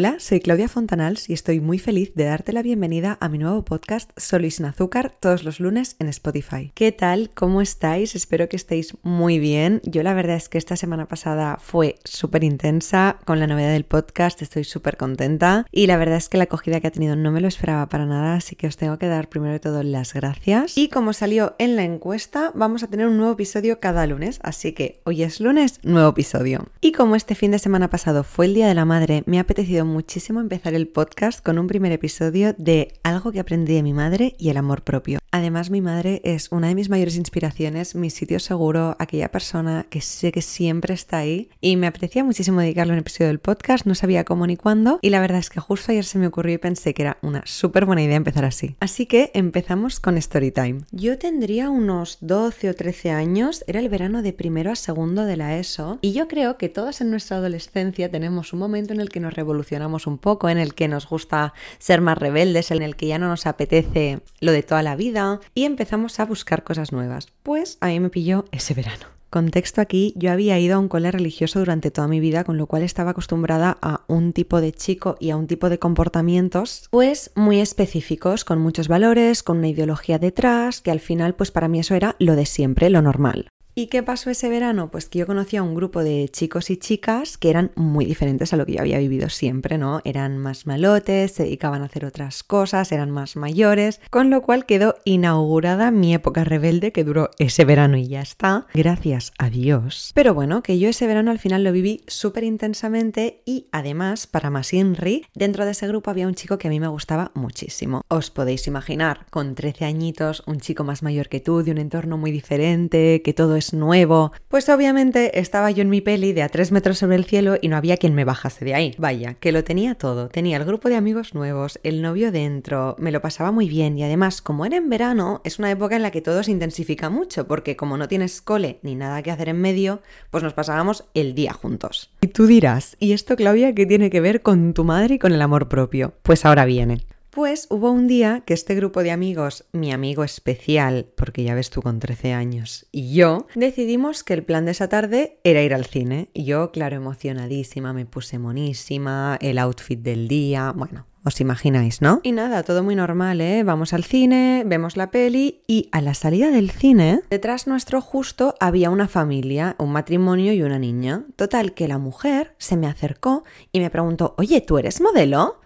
Hola, 0.00 0.18
soy 0.18 0.40
Claudia 0.40 0.66
Fontanals 0.66 1.28
y 1.28 1.34
estoy 1.34 1.60
muy 1.60 1.78
feliz 1.78 2.14
de 2.14 2.24
darte 2.24 2.54
la 2.54 2.62
bienvenida 2.62 3.18
a 3.20 3.28
mi 3.28 3.36
nuevo 3.36 3.66
podcast 3.66 4.10
Solo 4.16 4.46
y 4.46 4.50
sin 4.50 4.64
azúcar 4.64 5.12
todos 5.20 5.44
los 5.44 5.60
lunes 5.60 5.96
en 5.98 6.08
Spotify. 6.08 6.72
¿Qué 6.74 6.90
tal? 6.90 7.28
¿Cómo 7.34 7.60
estáis? 7.60 8.14
Espero 8.14 8.48
que 8.48 8.56
estéis 8.56 8.96
muy 9.02 9.38
bien. 9.38 9.82
Yo 9.84 10.02
la 10.02 10.14
verdad 10.14 10.36
es 10.36 10.48
que 10.48 10.56
esta 10.56 10.76
semana 10.76 11.04
pasada 11.04 11.58
fue 11.60 11.96
súper 12.02 12.44
intensa 12.44 13.18
con 13.26 13.40
la 13.40 13.46
novedad 13.46 13.72
del 13.72 13.84
podcast, 13.84 14.40
estoy 14.40 14.64
súper 14.64 14.96
contenta 14.96 15.66
y 15.70 15.86
la 15.86 15.98
verdad 15.98 16.16
es 16.16 16.30
que 16.30 16.38
la 16.38 16.44
acogida 16.44 16.80
que 16.80 16.86
ha 16.86 16.92
tenido 16.92 17.14
no 17.14 17.30
me 17.30 17.42
lo 17.42 17.48
esperaba 17.48 17.86
para 17.90 18.06
nada, 18.06 18.36
así 18.36 18.56
que 18.56 18.68
os 18.68 18.78
tengo 18.78 18.98
que 18.98 19.06
dar 19.06 19.28
primero 19.28 19.52
de 19.52 19.60
todo 19.60 19.82
las 19.82 20.14
gracias. 20.14 20.78
Y 20.78 20.88
como 20.88 21.12
salió 21.12 21.56
en 21.58 21.76
la 21.76 21.84
encuesta, 21.84 22.52
vamos 22.54 22.82
a 22.82 22.86
tener 22.86 23.06
un 23.06 23.18
nuevo 23.18 23.34
episodio 23.34 23.80
cada 23.80 24.06
lunes, 24.06 24.40
así 24.42 24.72
que 24.72 25.02
hoy 25.04 25.24
es 25.24 25.40
lunes, 25.40 25.78
nuevo 25.82 26.08
episodio. 26.08 26.68
Y 26.80 26.92
como 26.92 27.16
este 27.16 27.34
fin 27.34 27.50
de 27.50 27.58
semana 27.58 27.90
pasado 27.90 28.24
fue 28.24 28.46
el 28.46 28.54
Día 28.54 28.66
de 28.66 28.74
la 28.74 28.86
Madre, 28.86 29.24
me 29.26 29.36
ha 29.36 29.42
apetecido 29.42 29.89
muchísimo 29.90 30.40
empezar 30.40 30.72
el 30.72 30.88
podcast 30.88 31.44
con 31.44 31.58
un 31.58 31.66
primer 31.66 31.92
episodio 31.92 32.54
de 32.56 32.94
algo 33.02 33.32
que 33.32 33.40
aprendí 33.40 33.74
de 33.74 33.82
mi 33.82 33.92
madre 33.92 34.34
y 34.38 34.48
el 34.48 34.56
amor 34.56 34.82
propio. 34.82 35.18
Además, 35.32 35.70
mi 35.70 35.80
madre 35.80 36.20
es 36.24 36.50
una 36.50 36.68
de 36.68 36.74
mis 36.74 36.88
mayores 36.88 37.16
inspiraciones, 37.16 37.94
mi 37.94 38.10
sitio 38.10 38.40
seguro, 38.40 38.96
aquella 38.98 39.30
persona 39.30 39.86
que 39.88 40.00
sé 40.00 40.32
que 40.32 40.42
siempre 40.42 40.94
está 40.94 41.18
ahí 41.18 41.50
y 41.60 41.76
me 41.76 41.86
apetecía 41.86 42.24
muchísimo 42.24 42.60
dedicarle 42.60 42.94
un 42.94 42.98
episodio 42.98 43.28
del 43.28 43.38
podcast, 43.38 43.86
no 43.86 43.94
sabía 43.94 44.24
cómo 44.24 44.46
ni 44.46 44.56
cuándo 44.56 44.98
y 45.02 45.10
la 45.10 45.20
verdad 45.20 45.38
es 45.38 45.50
que 45.50 45.60
justo 45.60 45.92
ayer 45.92 46.04
se 46.04 46.18
me 46.18 46.26
ocurrió 46.26 46.54
y 46.54 46.58
pensé 46.58 46.94
que 46.94 47.02
era 47.02 47.18
una 47.22 47.42
súper 47.44 47.86
buena 47.86 48.02
idea 48.02 48.16
empezar 48.16 48.44
así. 48.44 48.76
Así 48.80 49.06
que 49.06 49.30
empezamos 49.34 50.00
con 50.00 50.20
Storytime. 50.20 50.82
Yo 50.90 51.18
tendría 51.18 51.70
unos 51.70 52.18
12 52.20 52.70
o 52.70 52.74
13 52.74 53.10
años, 53.10 53.64
era 53.66 53.80
el 53.80 53.88
verano 53.88 54.22
de 54.22 54.32
primero 54.32 54.72
a 54.72 54.76
segundo 54.76 55.24
de 55.24 55.36
la 55.36 55.58
ESO 55.58 55.98
y 56.00 56.12
yo 56.12 56.28
creo 56.28 56.56
que 56.56 56.68
todos 56.68 57.00
en 57.00 57.10
nuestra 57.10 57.36
adolescencia 57.36 58.10
tenemos 58.10 58.52
un 58.52 58.58
momento 58.60 58.92
en 58.92 59.00
el 59.00 59.08
que 59.08 59.20
nos 59.20 59.34
revolucionamos 59.34 59.79
un 60.06 60.18
poco, 60.18 60.48
en 60.48 60.58
el 60.58 60.74
que 60.74 60.88
nos 60.88 61.08
gusta 61.08 61.52
ser 61.78 62.00
más 62.00 62.18
rebeldes, 62.18 62.70
en 62.70 62.82
el 62.82 62.96
que 62.96 63.06
ya 63.06 63.18
no 63.18 63.28
nos 63.28 63.46
apetece 63.46 64.20
lo 64.40 64.52
de 64.52 64.62
toda 64.62 64.82
la 64.82 64.96
vida 64.96 65.40
y 65.54 65.64
empezamos 65.64 66.20
a 66.20 66.26
buscar 66.26 66.64
cosas 66.64 66.92
nuevas. 66.92 67.28
Pues 67.42 67.78
a 67.80 67.88
mí 67.88 68.00
me 68.00 68.10
pilló 68.10 68.44
ese 68.52 68.74
verano. 68.74 69.06
Contexto 69.30 69.80
aquí, 69.80 70.12
yo 70.16 70.32
había 70.32 70.58
ido 70.58 70.74
a 70.74 70.78
un 70.80 70.88
cole 70.88 71.12
religioso 71.12 71.60
durante 71.60 71.92
toda 71.92 72.08
mi 72.08 72.18
vida, 72.18 72.42
con 72.42 72.58
lo 72.58 72.66
cual 72.66 72.82
estaba 72.82 73.12
acostumbrada 73.12 73.78
a 73.80 74.02
un 74.08 74.32
tipo 74.32 74.60
de 74.60 74.72
chico 74.72 75.16
y 75.20 75.30
a 75.30 75.36
un 75.36 75.46
tipo 75.46 75.70
de 75.70 75.78
comportamientos, 75.78 76.88
pues 76.90 77.30
muy 77.36 77.60
específicos, 77.60 78.44
con 78.44 78.58
muchos 78.58 78.88
valores, 78.88 79.44
con 79.44 79.58
una 79.58 79.68
ideología 79.68 80.18
detrás, 80.18 80.80
que 80.80 80.90
al 80.90 80.98
final, 80.98 81.36
pues 81.36 81.52
para 81.52 81.68
mí 81.68 81.78
eso 81.78 81.94
era 81.94 82.16
lo 82.18 82.34
de 82.34 82.44
siempre, 82.44 82.90
lo 82.90 83.02
normal. 83.02 83.48
¿Y 83.74 83.86
qué 83.86 84.02
pasó 84.02 84.30
ese 84.30 84.48
verano? 84.48 84.90
Pues 84.90 85.08
que 85.08 85.20
yo 85.20 85.26
conocía 85.26 85.60
a 85.60 85.62
un 85.62 85.76
grupo 85.76 86.02
de 86.02 86.28
chicos 86.28 86.70
y 86.70 86.76
chicas 86.76 87.38
que 87.38 87.50
eran 87.50 87.70
muy 87.76 88.04
diferentes 88.04 88.52
a 88.52 88.56
lo 88.56 88.66
que 88.66 88.72
yo 88.72 88.80
había 88.80 88.98
vivido 88.98 89.28
siempre, 89.28 89.78
¿no? 89.78 90.00
Eran 90.04 90.38
más 90.38 90.66
malotes, 90.66 91.32
se 91.32 91.44
dedicaban 91.44 91.82
a 91.82 91.84
hacer 91.84 92.04
otras 92.04 92.42
cosas, 92.42 92.90
eran 92.90 93.10
más 93.10 93.36
mayores, 93.36 94.00
con 94.10 94.28
lo 94.28 94.42
cual 94.42 94.66
quedó 94.66 94.96
inaugurada 95.04 95.92
mi 95.92 96.14
época 96.14 96.42
rebelde 96.42 96.90
que 96.90 97.04
duró 97.04 97.30
ese 97.38 97.64
verano 97.64 97.96
y 97.96 98.08
ya 98.08 98.20
está, 98.20 98.66
gracias 98.74 99.32
a 99.38 99.50
Dios. 99.50 100.10
Pero 100.14 100.34
bueno, 100.34 100.62
que 100.62 100.78
yo 100.80 100.88
ese 100.88 101.06
verano 101.06 101.30
al 101.30 101.38
final 101.38 101.62
lo 101.62 101.70
viví 101.70 102.02
súper 102.08 102.42
intensamente 102.42 103.42
y 103.46 103.68
además, 103.70 104.26
para 104.26 104.50
más 104.50 104.72
Inri, 104.72 105.26
dentro 105.34 105.64
de 105.64 105.70
ese 105.70 105.86
grupo 105.86 106.10
había 106.10 106.26
un 106.26 106.34
chico 106.34 106.58
que 106.58 106.66
a 106.66 106.70
mí 106.70 106.80
me 106.80 106.88
gustaba 106.88 107.30
muchísimo. 107.34 108.02
Os 108.08 108.30
podéis 108.30 108.66
imaginar, 108.66 109.26
con 109.30 109.54
13 109.54 109.84
añitos, 109.84 110.42
un 110.46 110.58
chico 110.58 110.82
más 110.82 111.04
mayor 111.04 111.28
que 111.28 111.38
tú, 111.38 111.62
de 111.62 111.70
un 111.70 111.78
entorno 111.78 112.18
muy 112.18 112.32
diferente, 112.32 113.22
que 113.22 113.32
todo 113.32 113.59
es 113.60 113.72
nuevo. 113.72 114.32
Pues 114.48 114.68
obviamente 114.68 115.38
estaba 115.38 115.70
yo 115.70 115.82
en 115.82 115.90
mi 115.90 116.00
peli 116.00 116.32
de 116.32 116.42
a 116.42 116.48
tres 116.48 116.72
metros 116.72 116.98
sobre 116.98 117.16
el 117.16 117.24
cielo 117.24 117.56
y 117.60 117.68
no 117.68 117.76
había 117.76 117.96
quien 117.96 118.14
me 118.14 118.24
bajase 118.24 118.64
de 118.64 118.74
ahí. 118.74 118.94
Vaya, 118.98 119.34
que 119.34 119.52
lo 119.52 119.62
tenía 119.62 119.94
todo. 119.94 120.28
Tenía 120.28 120.56
el 120.56 120.64
grupo 120.64 120.88
de 120.88 120.96
amigos 120.96 121.34
nuevos, 121.34 121.78
el 121.82 122.02
novio 122.02 122.32
dentro, 122.32 122.96
me 122.98 123.12
lo 123.12 123.20
pasaba 123.20 123.52
muy 123.52 123.68
bien 123.68 123.96
y 123.96 124.02
además, 124.02 124.42
como 124.42 124.66
era 124.66 124.76
en 124.76 124.90
verano, 124.90 125.40
es 125.44 125.58
una 125.58 125.70
época 125.70 125.96
en 125.96 126.02
la 126.02 126.10
que 126.10 126.22
todo 126.22 126.42
se 126.42 126.50
intensifica 126.50 127.08
mucho 127.10 127.46
porque 127.46 127.76
como 127.76 127.96
no 127.96 128.08
tienes 128.08 128.42
cole 128.42 128.80
ni 128.82 128.96
nada 128.96 129.22
que 129.22 129.30
hacer 129.30 129.48
en 129.48 129.60
medio, 129.60 130.00
pues 130.30 130.42
nos 130.42 130.54
pasábamos 130.54 131.04
el 131.14 131.34
día 131.34 131.52
juntos. 131.52 132.10
Y 132.20 132.28
tú 132.28 132.46
dirás, 132.46 132.96
¿y 132.98 133.12
esto 133.12 133.36
Claudia 133.36 133.74
qué 133.74 133.86
tiene 133.86 134.10
que 134.10 134.20
ver 134.20 134.42
con 134.42 134.74
tu 134.74 134.84
madre 134.84 135.14
y 135.14 135.18
con 135.18 135.32
el 135.32 135.42
amor 135.42 135.68
propio? 135.68 136.14
Pues 136.22 136.44
ahora 136.44 136.64
viene. 136.64 137.04
Pues 137.30 137.68
hubo 137.70 137.92
un 137.92 138.08
día 138.08 138.42
que 138.44 138.54
este 138.54 138.74
grupo 138.74 139.04
de 139.04 139.12
amigos, 139.12 139.64
mi 139.70 139.92
amigo 139.92 140.24
especial, 140.24 141.06
porque 141.16 141.44
ya 141.44 141.54
ves 141.54 141.70
tú 141.70 141.80
con 141.80 142.00
13 142.00 142.32
años, 142.32 142.86
y 142.90 143.14
yo, 143.14 143.46
decidimos 143.54 144.24
que 144.24 144.34
el 144.34 144.42
plan 144.42 144.64
de 144.64 144.72
esa 144.72 144.88
tarde 144.88 145.38
era 145.44 145.62
ir 145.62 145.72
al 145.72 145.84
cine. 145.84 146.30
Y 146.34 146.42
yo, 146.42 146.72
claro, 146.72 146.96
emocionadísima, 146.96 147.92
me 147.92 148.04
puse 148.04 148.40
monísima, 148.40 149.38
el 149.40 149.58
outfit 149.58 150.00
del 150.00 150.26
día, 150.26 150.72
bueno, 150.74 151.06
os 151.22 151.40
imagináis, 151.40 152.02
¿no? 152.02 152.18
Y 152.24 152.32
nada, 152.32 152.64
todo 152.64 152.82
muy 152.82 152.96
normal, 152.96 153.40
¿eh? 153.40 153.62
Vamos 153.62 153.92
al 153.92 154.02
cine, 154.02 154.64
vemos 154.66 154.96
la 154.96 155.12
peli 155.12 155.62
y 155.68 155.88
a 155.92 156.00
la 156.00 156.14
salida 156.14 156.50
del 156.50 156.72
cine, 156.72 157.22
detrás 157.30 157.68
nuestro 157.68 158.00
justo 158.00 158.56
había 158.58 158.90
una 158.90 159.06
familia, 159.06 159.76
un 159.78 159.92
matrimonio 159.92 160.52
y 160.52 160.62
una 160.62 160.80
niña. 160.80 161.26
Total, 161.36 161.74
que 161.74 161.86
la 161.86 161.98
mujer 161.98 162.56
se 162.58 162.76
me 162.76 162.88
acercó 162.88 163.44
y 163.70 163.78
me 163.78 163.90
preguntó, 163.90 164.34
oye, 164.36 164.60
¿tú 164.62 164.78
eres 164.78 165.00
modelo? 165.00 165.60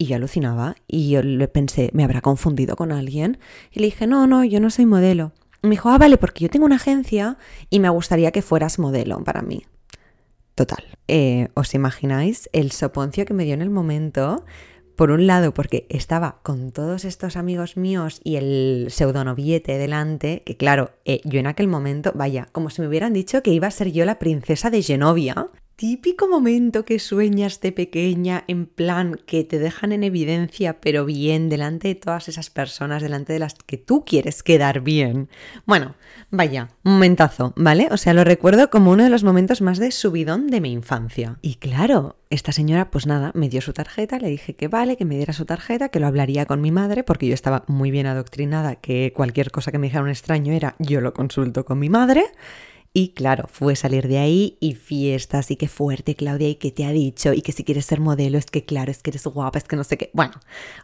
Y 0.00 0.06
yo 0.06 0.16
alucinaba 0.16 0.76
y 0.88 1.10
yo 1.10 1.22
le 1.22 1.46
pensé, 1.46 1.90
¿me 1.92 2.04
habrá 2.04 2.22
confundido 2.22 2.74
con 2.74 2.90
alguien? 2.90 3.38
Y 3.70 3.80
le 3.80 3.86
dije, 3.88 4.06
no, 4.06 4.26
no, 4.26 4.42
yo 4.44 4.58
no 4.58 4.70
soy 4.70 4.86
modelo. 4.86 5.32
Me 5.60 5.72
dijo, 5.72 5.90
ah, 5.90 5.98
vale, 5.98 6.16
porque 6.16 6.42
yo 6.42 6.48
tengo 6.48 6.64
una 6.64 6.76
agencia 6.76 7.36
y 7.68 7.80
me 7.80 7.90
gustaría 7.90 8.30
que 8.30 8.40
fueras 8.40 8.78
modelo 8.78 9.22
para 9.22 9.42
mí. 9.42 9.66
Total. 10.54 10.82
Eh, 11.06 11.48
¿Os 11.52 11.74
imagináis 11.74 12.48
el 12.54 12.70
soponcio 12.72 13.26
que 13.26 13.34
me 13.34 13.44
dio 13.44 13.52
en 13.52 13.60
el 13.60 13.68
momento? 13.68 14.46
Por 14.96 15.10
un 15.10 15.26
lado, 15.26 15.52
porque 15.52 15.86
estaba 15.90 16.38
con 16.42 16.72
todos 16.72 17.04
estos 17.04 17.36
amigos 17.36 17.76
míos 17.76 18.22
y 18.24 18.36
el 18.36 18.86
pseudonoviete 18.88 19.76
delante, 19.76 20.42
que 20.46 20.56
claro, 20.56 20.92
eh, 21.04 21.20
yo 21.24 21.40
en 21.40 21.46
aquel 21.46 21.68
momento, 21.68 22.12
vaya, 22.14 22.48
como 22.52 22.70
si 22.70 22.80
me 22.80 22.88
hubieran 22.88 23.12
dicho 23.12 23.42
que 23.42 23.50
iba 23.50 23.66
a 23.66 23.70
ser 23.70 23.92
yo 23.92 24.06
la 24.06 24.18
princesa 24.18 24.70
de 24.70 24.82
Genovia 24.82 25.50
típico 25.80 26.28
momento 26.28 26.84
que 26.84 26.98
sueñas 26.98 27.62
de 27.62 27.72
pequeña, 27.72 28.44
en 28.48 28.66
plan 28.66 29.18
que 29.24 29.44
te 29.44 29.58
dejan 29.58 29.92
en 29.92 30.04
evidencia, 30.04 30.78
pero 30.78 31.06
bien, 31.06 31.48
delante 31.48 31.88
de 31.88 31.94
todas 31.94 32.28
esas 32.28 32.50
personas, 32.50 33.02
delante 33.02 33.32
de 33.32 33.38
las 33.38 33.54
que 33.54 33.78
tú 33.78 34.04
quieres 34.04 34.42
quedar 34.42 34.82
bien. 34.82 35.30
Bueno, 35.64 35.94
vaya, 36.30 36.68
momentazo, 36.82 37.54
¿vale? 37.56 37.88
O 37.92 37.96
sea, 37.96 38.12
lo 38.12 38.24
recuerdo 38.24 38.68
como 38.68 38.90
uno 38.90 39.04
de 39.04 39.08
los 39.08 39.24
momentos 39.24 39.62
más 39.62 39.78
de 39.78 39.90
subidón 39.90 40.48
de 40.48 40.60
mi 40.60 40.70
infancia. 40.70 41.38
Y 41.40 41.54
claro, 41.54 42.18
esta 42.28 42.52
señora, 42.52 42.90
pues 42.90 43.06
nada, 43.06 43.32
me 43.34 43.48
dio 43.48 43.62
su 43.62 43.72
tarjeta, 43.72 44.18
le 44.18 44.28
dije 44.28 44.54
que 44.54 44.68
vale, 44.68 44.98
que 44.98 45.06
me 45.06 45.16
diera 45.16 45.32
su 45.32 45.46
tarjeta, 45.46 45.88
que 45.88 45.98
lo 45.98 46.08
hablaría 46.08 46.44
con 46.44 46.60
mi 46.60 46.70
madre, 46.70 47.04
porque 47.04 47.26
yo 47.26 47.32
estaba 47.32 47.64
muy 47.68 47.90
bien 47.90 48.06
adoctrinada, 48.06 48.76
que 48.76 49.14
cualquier 49.16 49.50
cosa 49.50 49.72
que 49.72 49.78
me 49.78 49.86
dijera 49.86 50.02
un 50.02 50.10
extraño 50.10 50.52
era 50.52 50.76
yo 50.78 51.00
lo 51.00 51.14
consulto 51.14 51.64
con 51.64 51.78
mi 51.78 51.88
madre. 51.88 52.26
Y 52.92 53.14
claro, 53.14 53.46
fue 53.48 53.76
salir 53.76 54.08
de 54.08 54.18
ahí 54.18 54.58
y 54.60 54.74
fiestas 54.74 55.52
y 55.52 55.56
qué 55.56 55.68
fuerte 55.68 56.16
Claudia 56.16 56.48
y 56.48 56.56
que 56.56 56.72
te 56.72 56.84
ha 56.84 56.90
dicho 56.90 57.32
y 57.32 57.42
que 57.42 57.52
si 57.52 57.62
quieres 57.62 57.86
ser 57.86 58.00
modelo 58.00 58.36
es 58.36 58.46
que 58.46 58.64
claro, 58.64 58.90
es 58.90 59.00
que 59.00 59.10
eres 59.10 59.24
guapa, 59.26 59.58
es 59.58 59.64
que 59.64 59.76
no 59.76 59.84
sé 59.84 59.96
qué. 59.96 60.10
Bueno, 60.12 60.34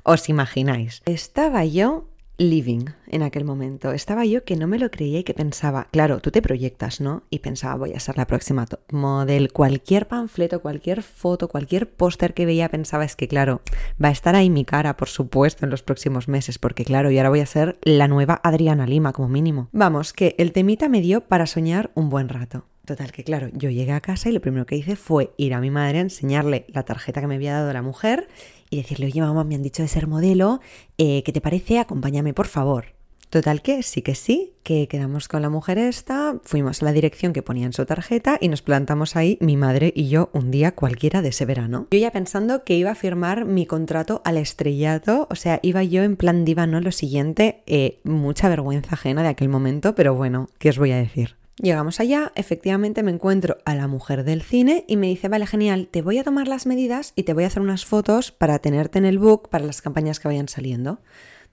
os 0.04 0.28
imagináis. 0.28 1.02
Estaba 1.04 1.64
yo 1.64 2.08
living 2.38 2.86
en 3.08 3.22
aquel 3.22 3.44
momento. 3.44 3.92
Estaba 3.92 4.24
yo 4.24 4.44
que 4.44 4.56
no 4.56 4.66
me 4.66 4.78
lo 4.78 4.90
creía 4.90 5.20
y 5.20 5.24
que 5.24 5.34
pensaba, 5.34 5.88
claro, 5.90 6.20
tú 6.20 6.30
te 6.30 6.42
proyectas, 6.42 7.00
¿no? 7.00 7.22
Y 7.30 7.40
pensaba, 7.40 7.76
voy 7.76 7.92
a 7.92 8.00
ser 8.00 8.16
la 8.16 8.26
próxima 8.26 8.66
model. 8.90 9.52
Cualquier 9.52 10.08
panfleto, 10.08 10.60
cualquier 10.60 11.02
foto, 11.02 11.48
cualquier 11.48 11.90
póster 11.90 12.34
que 12.34 12.46
veía 12.46 12.68
pensaba, 12.68 13.04
es 13.04 13.16
que 13.16 13.28
claro, 13.28 13.62
va 14.02 14.08
a 14.08 14.12
estar 14.12 14.34
ahí 14.34 14.50
mi 14.50 14.64
cara, 14.64 14.96
por 14.96 15.08
supuesto, 15.08 15.64
en 15.64 15.70
los 15.70 15.82
próximos 15.82 16.28
meses, 16.28 16.58
porque 16.58 16.84
claro, 16.84 17.10
y 17.10 17.18
ahora 17.18 17.30
voy 17.30 17.40
a 17.40 17.46
ser 17.46 17.78
la 17.82 18.08
nueva 18.08 18.40
Adriana 18.42 18.86
Lima, 18.86 19.12
como 19.12 19.28
mínimo. 19.28 19.68
Vamos, 19.72 20.12
que 20.12 20.34
el 20.38 20.52
temita 20.52 20.88
me 20.88 21.00
dio 21.00 21.22
para 21.22 21.46
soñar 21.46 21.90
un 21.94 22.10
buen 22.10 22.28
rato. 22.28 22.64
Total, 22.86 23.10
que 23.10 23.24
claro, 23.24 23.48
yo 23.52 23.68
llegué 23.68 23.90
a 23.90 24.00
casa 24.00 24.28
y 24.28 24.32
lo 24.32 24.40
primero 24.40 24.64
que 24.64 24.76
hice 24.76 24.94
fue 24.94 25.32
ir 25.36 25.54
a 25.54 25.60
mi 25.60 25.72
madre 25.72 25.98
a 25.98 26.02
enseñarle 26.02 26.66
la 26.68 26.84
tarjeta 26.84 27.20
que 27.20 27.26
me 27.26 27.34
había 27.34 27.54
dado 27.54 27.72
la 27.72 27.82
mujer 27.82 28.28
y 28.70 28.76
decirle, 28.78 29.06
oye 29.06 29.20
mamá, 29.20 29.44
me 29.44 29.54
han 29.54 29.62
dicho 29.62 29.82
de 29.82 29.88
ser 29.88 30.06
modelo, 30.06 30.60
eh, 30.98 31.22
¿qué 31.24 31.32
te 31.32 31.40
parece? 31.40 31.78
Acompáñame, 31.78 32.34
por 32.34 32.46
favor. 32.46 32.96
Total 33.30 33.60
que 33.60 33.82
sí 33.82 34.02
que 34.02 34.14
sí, 34.14 34.54
que 34.62 34.86
quedamos 34.86 35.26
con 35.26 35.42
la 35.42 35.50
mujer 35.50 35.78
esta, 35.78 36.38
fuimos 36.44 36.80
a 36.80 36.84
la 36.84 36.92
dirección 36.92 37.32
que 37.32 37.42
ponía 37.42 37.66
en 37.66 37.72
su 37.72 37.84
tarjeta 37.84 38.38
y 38.40 38.48
nos 38.48 38.62
plantamos 38.62 39.16
ahí 39.16 39.36
mi 39.40 39.56
madre 39.56 39.92
y 39.96 40.08
yo 40.08 40.30
un 40.32 40.52
día 40.52 40.76
cualquiera 40.76 41.22
de 41.22 41.30
ese 41.30 41.44
verano. 41.44 41.88
Yo 41.90 41.98
ya 41.98 42.12
pensando 42.12 42.62
que 42.62 42.76
iba 42.76 42.92
a 42.92 42.94
firmar 42.94 43.44
mi 43.44 43.66
contrato 43.66 44.22
al 44.24 44.36
estrellato, 44.36 45.26
o 45.28 45.34
sea, 45.34 45.58
iba 45.62 45.82
yo 45.82 46.04
en 46.04 46.16
plan 46.16 46.44
diva, 46.44 46.68
¿no? 46.68 46.80
Lo 46.80 46.92
siguiente, 46.92 47.62
eh, 47.66 47.98
mucha 48.04 48.48
vergüenza 48.48 48.94
ajena 48.94 49.22
de 49.22 49.28
aquel 49.28 49.48
momento, 49.48 49.96
pero 49.96 50.14
bueno, 50.14 50.48
¿qué 50.58 50.70
os 50.70 50.78
voy 50.78 50.92
a 50.92 50.96
decir? 50.96 51.36
Llegamos 51.58 52.00
allá, 52.00 52.32
efectivamente 52.34 53.02
me 53.02 53.10
encuentro 53.10 53.56
a 53.64 53.74
la 53.74 53.86
mujer 53.86 54.24
del 54.24 54.42
cine 54.42 54.84
y 54.88 54.96
me 54.96 55.06
dice, 55.06 55.28
vale, 55.28 55.46
genial, 55.46 55.88
te 55.90 56.02
voy 56.02 56.18
a 56.18 56.24
tomar 56.24 56.48
las 56.48 56.66
medidas 56.66 57.14
y 57.16 57.22
te 57.22 57.32
voy 57.32 57.44
a 57.44 57.46
hacer 57.46 57.62
unas 57.62 57.86
fotos 57.86 58.30
para 58.30 58.58
tenerte 58.58 58.98
en 58.98 59.06
el 59.06 59.18
book 59.18 59.48
para 59.48 59.64
las 59.64 59.80
campañas 59.80 60.20
que 60.20 60.28
vayan 60.28 60.48
saliendo. 60.48 61.00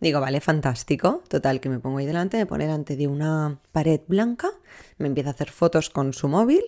Digo, 0.02 0.20
vale, 0.20 0.42
fantástico. 0.42 1.24
Total, 1.30 1.62
que 1.62 1.70
me 1.70 1.80
pongo 1.80 2.00
ahí 2.00 2.06
delante, 2.06 2.36
me 2.36 2.46
pone 2.46 2.66
delante 2.66 2.98
de 2.98 3.08
una 3.08 3.62
pared 3.72 4.02
blanca, 4.06 4.50
me 4.98 5.08
empieza 5.08 5.30
a 5.30 5.34
hacer 5.34 5.50
fotos 5.50 5.90
con 5.90 6.12
su 6.12 6.28
móvil 6.28 6.64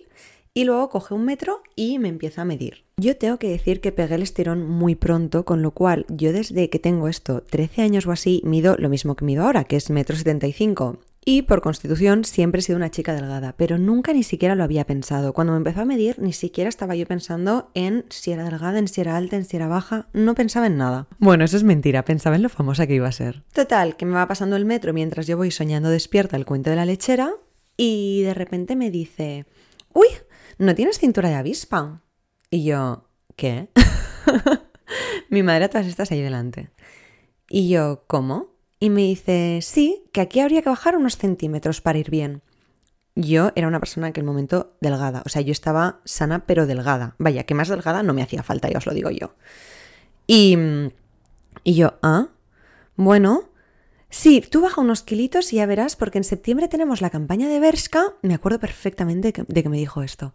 y 0.54 0.64
luego 0.64 0.88
coge 0.88 1.12
un 1.12 1.26
metro 1.26 1.62
y 1.74 1.98
me 1.98 2.08
empieza 2.08 2.40
a 2.40 2.46
medir. 2.46 2.84
Yo 2.96 3.18
tengo 3.18 3.38
que 3.38 3.50
decir 3.50 3.82
que 3.82 3.92
pegué 3.92 4.14
el 4.14 4.22
estirón 4.22 4.66
muy 4.66 4.94
pronto, 4.94 5.44
con 5.44 5.60
lo 5.60 5.72
cual 5.72 6.06
yo 6.08 6.32
desde 6.32 6.70
que 6.70 6.78
tengo 6.78 7.08
esto, 7.08 7.42
13 7.42 7.82
años 7.82 8.06
o 8.06 8.12
así, 8.12 8.40
mido 8.46 8.76
lo 8.78 8.88
mismo 8.88 9.16
que 9.16 9.26
mido 9.26 9.44
ahora, 9.44 9.64
que 9.64 9.76
es 9.76 9.90
metro 9.90 10.16
75. 10.16 10.98
Y 11.28 11.42
por 11.42 11.60
constitución 11.60 12.24
siempre 12.24 12.60
he 12.60 12.62
sido 12.62 12.76
una 12.76 12.92
chica 12.92 13.12
delgada, 13.12 13.52
pero 13.56 13.78
nunca 13.78 14.12
ni 14.12 14.22
siquiera 14.22 14.54
lo 14.54 14.62
había 14.62 14.86
pensado. 14.86 15.32
Cuando 15.32 15.54
me 15.54 15.56
empezó 15.56 15.80
a 15.80 15.84
medir, 15.84 16.20
ni 16.20 16.32
siquiera 16.32 16.68
estaba 16.68 16.94
yo 16.94 17.04
pensando 17.04 17.72
en 17.74 18.04
si 18.10 18.30
era 18.30 18.44
delgada, 18.44 18.78
en 18.78 18.86
si 18.86 19.00
era 19.00 19.16
alta, 19.16 19.34
en 19.34 19.44
si 19.44 19.56
era 19.56 19.66
baja. 19.66 20.06
No 20.12 20.36
pensaba 20.36 20.68
en 20.68 20.76
nada. 20.76 21.08
Bueno, 21.18 21.44
eso 21.44 21.56
es 21.56 21.64
mentira, 21.64 22.04
pensaba 22.04 22.36
en 22.36 22.42
lo 22.42 22.48
famosa 22.48 22.86
que 22.86 22.94
iba 22.94 23.08
a 23.08 23.12
ser. 23.12 23.42
Total, 23.52 23.96
que 23.96 24.06
me 24.06 24.14
va 24.14 24.28
pasando 24.28 24.54
el 24.54 24.66
metro 24.66 24.92
mientras 24.92 25.26
yo 25.26 25.36
voy 25.36 25.50
soñando 25.50 25.90
despierta 25.90 26.36
el 26.36 26.46
cuento 26.46 26.70
de 26.70 26.76
la 26.76 26.86
lechera 26.86 27.32
y 27.76 28.22
de 28.22 28.32
repente 28.32 28.76
me 28.76 28.92
dice, 28.92 29.46
uy, 29.92 30.06
¿no 30.58 30.76
tienes 30.76 31.00
cintura 31.00 31.28
de 31.28 31.34
avispa? 31.34 32.02
Y 32.50 32.62
yo, 32.62 33.08
¿qué? 33.34 33.68
Mi 35.30 35.42
madre 35.42 35.68
todas 35.68 35.88
estas 35.88 36.12
ahí 36.12 36.22
delante. 36.22 36.70
Y 37.48 37.68
yo, 37.68 38.04
¿cómo? 38.06 38.55
Y 38.78 38.90
me 38.90 39.02
dice, 39.02 39.60
sí, 39.62 40.04
que 40.12 40.20
aquí 40.20 40.40
habría 40.40 40.62
que 40.62 40.68
bajar 40.68 40.96
unos 40.96 41.16
centímetros 41.16 41.80
para 41.80 41.98
ir 41.98 42.10
bien. 42.10 42.42
Yo 43.14 43.52
era 43.54 43.68
una 43.68 43.80
persona 43.80 44.06
en 44.06 44.10
aquel 44.10 44.24
momento 44.24 44.76
delgada, 44.82 45.22
o 45.24 45.30
sea, 45.30 45.40
yo 45.40 45.52
estaba 45.52 46.00
sana 46.04 46.44
pero 46.46 46.66
delgada. 46.66 47.14
Vaya, 47.18 47.44
que 47.44 47.54
más 47.54 47.68
delgada 47.68 48.02
no 48.02 48.12
me 48.12 48.22
hacía 48.22 48.42
falta, 48.42 48.68
ya 48.68 48.76
os 48.76 48.86
lo 48.86 48.92
digo 48.92 49.10
yo. 49.10 49.34
Y, 50.26 50.58
yo, 51.64 51.94
ah, 52.02 52.28
bueno, 52.96 53.48
sí, 54.10 54.42
tú 54.42 54.60
baja 54.60 54.82
unos 54.82 55.02
kilitos 55.02 55.52
y 55.54 55.56
ya 55.56 55.66
verás, 55.66 55.96
porque 55.96 56.18
en 56.18 56.24
septiembre 56.24 56.68
tenemos 56.68 57.00
la 57.00 57.08
campaña 57.08 57.48
de 57.48 57.58
Bershka, 57.58 58.16
me 58.20 58.34
acuerdo 58.34 58.60
perfectamente 58.60 59.32
de 59.46 59.62
que 59.62 59.68
me 59.70 59.78
dijo 59.78 60.02
esto. 60.02 60.34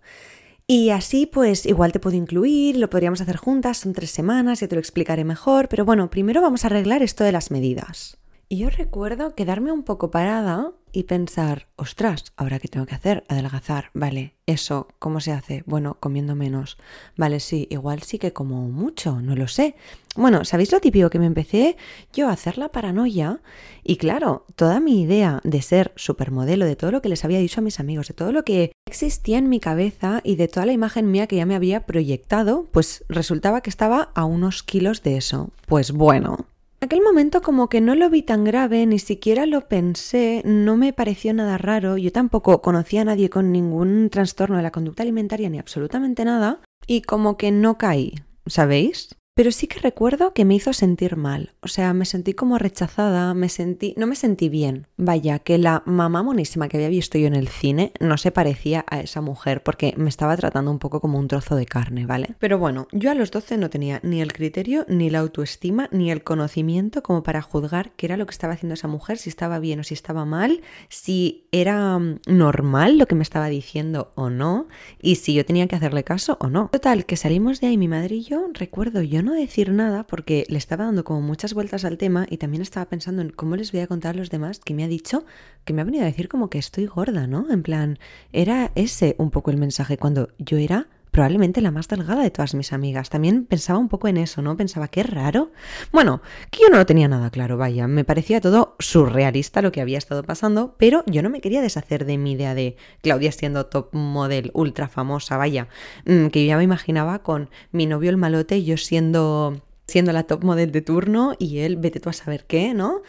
Y 0.65 0.89
así 0.89 1.25
pues 1.25 1.65
igual 1.65 1.91
te 1.91 1.99
puedo 1.99 2.15
incluir, 2.15 2.77
lo 2.77 2.89
podríamos 2.89 3.21
hacer 3.21 3.37
juntas, 3.37 3.79
son 3.79 3.93
tres 3.93 4.09
semanas, 4.09 4.61
ya 4.61 4.67
te 4.67 4.75
lo 4.75 4.79
explicaré 4.79 5.23
mejor, 5.25 5.67
pero 5.67 5.85
bueno, 5.85 6.09
primero 6.09 6.41
vamos 6.41 6.63
a 6.63 6.67
arreglar 6.67 7.03
esto 7.03 7.23
de 7.23 7.33
las 7.33 7.51
medidas. 7.51 8.20
Y 8.51 8.57
yo 8.57 8.69
recuerdo 8.69 9.33
quedarme 9.33 9.71
un 9.71 9.83
poco 9.83 10.11
parada 10.11 10.73
y 10.91 11.03
pensar, 11.03 11.67
ostras, 11.77 12.33
¿ahora 12.35 12.59
qué 12.59 12.67
tengo 12.67 12.85
que 12.85 12.95
hacer? 12.95 13.23
Adelgazar, 13.29 13.91
vale, 13.93 14.33
eso, 14.45 14.89
¿cómo 14.99 15.21
se 15.21 15.31
hace? 15.31 15.63
Bueno, 15.65 15.95
comiendo 16.01 16.35
menos. 16.35 16.77
Vale, 17.15 17.39
sí, 17.39 17.69
igual 17.71 18.01
sí 18.01 18.19
que 18.19 18.33
como 18.33 18.67
mucho, 18.67 19.21
no 19.21 19.37
lo 19.37 19.47
sé. 19.47 19.75
Bueno, 20.17 20.43
¿sabéis 20.43 20.73
lo 20.73 20.81
típico 20.81 21.09
que 21.09 21.17
me 21.17 21.27
empecé 21.27 21.77
yo 22.11 22.27
a 22.27 22.33
hacer 22.33 22.57
la 22.57 22.67
paranoia? 22.67 23.39
Y 23.85 23.95
claro, 23.95 24.45
toda 24.57 24.81
mi 24.81 25.01
idea 25.01 25.39
de 25.45 25.61
ser 25.61 25.93
supermodelo, 25.95 26.65
de 26.65 26.75
todo 26.75 26.91
lo 26.91 27.01
que 27.01 27.07
les 27.07 27.23
había 27.23 27.39
dicho 27.39 27.61
a 27.61 27.63
mis 27.63 27.79
amigos, 27.79 28.09
de 28.09 28.15
todo 28.15 28.33
lo 28.33 28.43
que 28.43 28.73
existía 28.85 29.37
en 29.37 29.47
mi 29.47 29.61
cabeza 29.61 30.19
y 30.25 30.35
de 30.35 30.49
toda 30.49 30.65
la 30.65 30.73
imagen 30.73 31.09
mía 31.09 31.27
que 31.27 31.37
ya 31.37 31.45
me 31.45 31.55
había 31.55 31.85
proyectado, 31.85 32.67
pues 32.73 33.05
resultaba 33.07 33.61
que 33.61 33.69
estaba 33.69 34.11
a 34.13 34.25
unos 34.25 34.61
kilos 34.61 35.03
de 35.03 35.15
eso. 35.15 35.51
Pues 35.67 35.93
bueno, 35.93 36.47
aquel 36.81 37.01
momento 37.01 37.41
como 37.41 37.69
que 37.69 37.79
no 37.79 37.95
lo 37.95 38.09
vi 38.09 38.23
tan 38.23 38.43
grave, 38.43 38.85
ni 38.87 38.97
siquiera 38.97 39.45
lo 39.45 39.67
pensé, 39.67 40.41
no 40.43 40.77
me 40.77 40.93
pareció 40.93 41.33
nada 41.33 41.57
raro, 41.57 41.97
yo 41.97 42.11
tampoco 42.11 42.61
conocía 42.61 43.01
a 43.01 43.05
nadie 43.05 43.29
con 43.29 43.51
ningún 43.51 44.09
trastorno 44.09 44.57
de 44.57 44.63
la 44.63 44.71
conducta 44.71 45.03
alimentaria 45.03 45.49
ni 45.49 45.59
absolutamente 45.59 46.25
nada, 46.25 46.59
y 46.87 47.03
como 47.03 47.37
que 47.37 47.51
no 47.51 47.77
caí, 47.77 48.15
¿sabéis? 48.47 49.15
Pero 49.41 49.51
sí 49.51 49.65
que 49.65 49.79
recuerdo 49.79 50.35
que 50.35 50.45
me 50.45 50.53
hizo 50.53 50.71
sentir 50.71 51.15
mal, 51.15 51.55
o 51.61 51.67
sea, 51.67 51.95
me 51.95 52.05
sentí 52.05 52.35
como 52.35 52.59
rechazada, 52.59 53.33
me 53.33 53.49
sentí, 53.49 53.95
no 53.97 54.05
me 54.05 54.15
sentí 54.15 54.49
bien. 54.49 54.85
Vaya, 54.97 55.39
que 55.39 55.57
la 55.57 55.81
mamá 55.87 56.21
monísima 56.21 56.69
que 56.69 56.77
había 56.77 56.89
visto 56.89 57.17
yo 57.17 57.25
en 57.25 57.33
el 57.33 57.47
cine 57.47 57.91
no 57.99 58.19
se 58.19 58.31
parecía 58.31 58.85
a 58.87 58.99
esa 58.99 59.19
mujer 59.19 59.63
porque 59.63 59.95
me 59.97 60.09
estaba 60.09 60.37
tratando 60.37 60.69
un 60.69 60.77
poco 60.77 61.01
como 61.01 61.17
un 61.17 61.27
trozo 61.27 61.55
de 61.55 61.65
carne, 61.65 62.05
¿vale? 62.05 62.35
Pero 62.37 62.59
bueno, 62.59 62.87
yo 62.91 63.09
a 63.09 63.15
los 63.15 63.31
12 63.31 63.57
no 63.57 63.71
tenía 63.71 63.99
ni 64.03 64.21
el 64.21 64.31
criterio, 64.31 64.85
ni 64.87 65.09
la 65.09 65.17
autoestima, 65.17 65.89
ni 65.91 66.11
el 66.11 66.23
conocimiento 66.23 67.01
como 67.01 67.23
para 67.23 67.41
juzgar 67.41 67.93
qué 67.93 68.05
era 68.05 68.17
lo 68.17 68.27
que 68.27 68.33
estaba 68.33 68.53
haciendo 68.53 68.75
esa 68.75 68.87
mujer, 68.87 69.17
si 69.17 69.29
estaba 69.29 69.57
bien 69.57 69.79
o 69.79 69.83
si 69.83 69.95
estaba 69.95 70.23
mal, 70.23 70.61
si 70.87 71.47
era 71.51 71.97
mm, 71.97 72.19
normal 72.27 72.99
lo 72.99 73.07
que 73.07 73.15
me 73.15 73.23
estaba 73.23 73.47
diciendo 73.47 74.11
o 74.13 74.29
no, 74.29 74.67
y 75.01 75.15
si 75.15 75.33
yo 75.33 75.45
tenía 75.45 75.65
que 75.65 75.77
hacerle 75.77 76.03
caso 76.03 76.37
o 76.39 76.47
no. 76.47 76.69
Total, 76.71 77.07
que 77.07 77.17
salimos 77.17 77.59
de 77.59 77.65
ahí 77.65 77.77
mi 77.79 77.87
madre 77.87 78.17
y 78.17 78.21
yo, 78.21 78.47
recuerdo 78.53 79.01
yo 79.01 79.23
no 79.23 79.30
decir 79.35 79.71
nada 79.71 80.05
porque 80.05 80.45
le 80.49 80.57
estaba 80.57 80.85
dando 80.85 81.03
como 81.03 81.21
muchas 81.21 81.53
vueltas 81.53 81.85
al 81.85 81.97
tema 81.97 82.25
y 82.29 82.37
también 82.37 82.61
estaba 82.61 82.87
pensando 82.87 83.21
en 83.21 83.29
cómo 83.29 83.55
les 83.55 83.71
voy 83.71 83.81
a 83.81 83.87
contar 83.87 84.15
a 84.15 84.17
los 84.17 84.29
demás 84.29 84.59
que 84.59 84.73
me 84.73 84.83
ha 84.83 84.87
dicho, 84.87 85.25
que 85.65 85.73
me 85.73 85.81
ha 85.81 85.85
venido 85.85 86.03
a 86.03 86.07
decir 86.07 86.29
como 86.29 86.49
que 86.49 86.57
estoy 86.57 86.85
gorda, 86.85 87.27
¿no? 87.27 87.51
En 87.51 87.63
plan, 87.63 87.99
era 88.33 88.71
ese 88.75 89.15
un 89.17 89.31
poco 89.31 89.51
el 89.51 89.57
mensaje 89.57 89.97
cuando 89.97 90.29
yo 90.37 90.57
era 90.57 90.87
probablemente 91.11 91.61
la 91.61 91.71
más 91.71 91.87
delgada 91.87 92.23
de 92.23 92.31
todas 92.31 92.55
mis 92.55 92.73
amigas. 92.73 93.09
También 93.09 93.45
pensaba 93.45 93.77
un 93.77 93.89
poco 93.89 94.07
en 94.07 94.17
eso, 94.17 94.41
¿no? 94.41 94.55
Pensaba, 94.57 94.87
qué 94.87 95.03
raro. 95.03 95.51
Bueno, 95.91 96.21
que 96.49 96.61
yo 96.63 96.69
no 96.69 96.77
lo 96.77 96.85
tenía 96.85 97.07
nada 97.07 97.29
claro, 97.29 97.57
vaya, 97.57 97.87
me 97.87 98.05
parecía 98.05 98.41
todo 98.41 98.75
surrealista 98.79 99.61
lo 99.61 99.71
que 99.71 99.81
había 99.81 99.97
estado 99.97 100.23
pasando, 100.23 100.75
pero 100.77 101.03
yo 101.05 101.21
no 101.21 101.29
me 101.29 101.41
quería 101.41 101.61
deshacer 101.61 102.05
de 102.05 102.17
mi 102.17 102.31
idea 102.33 102.55
de 102.55 102.77
Claudia 103.01 103.31
siendo 103.31 103.65
top 103.65 103.93
model, 103.93 104.51
ultra 104.53 104.87
famosa, 104.87 105.37
vaya, 105.37 105.67
mm, 106.05 106.27
que 106.27 106.43
yo 106.43 106.47
ya 106.47 106.57
me 106.57 106.63
imaginaba 106.63 107.19
con 107.19 107.49
mi 107.71 107.85
novio 107.85 108.09
el 108.09 108.17
malote 108.17 108.57
y 108.57 108.65
yo 108.65 108.77
siendo, 108.77 109.61
siendo 109.87 110.13
la 110.13 110.23
top 110.23 110.43
model 110.43 110.71
de 110.71 110.81
turno 110.81 111.35
y 111.37 111.59
él, 111.59 111.75
vete 111.75 111.99
tú 111.99 112.09
a 112.09 112.13
saber 112.13 112.45
qué, 112.45 112.73
¿no? 112.73 113.01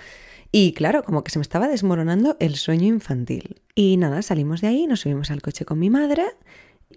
Y 0.51 0.73
claro, 0.75 1.03
como 1.03 1.25
que 1.25 1.31
se 1.31 1.39
me 1.39 1.43
estaba 1.43 1.67
desmoronando 1.67 2.37
el 2.39 2.57
sueño 2.57 2.87
infantil. 2.87 3.63
Y 3.75 3.97
nada, 3.97 4.21
salimos 4.21 4.61
de 4.61 4.67
ahí, 4.67 4.87
nos 4.87 5.01
subimos 5.01 5.31
al 5.31 5.41
coche 5.41 5.65
con 5.65 5.79
mi 5.79 5.89
madre 5.89 6.27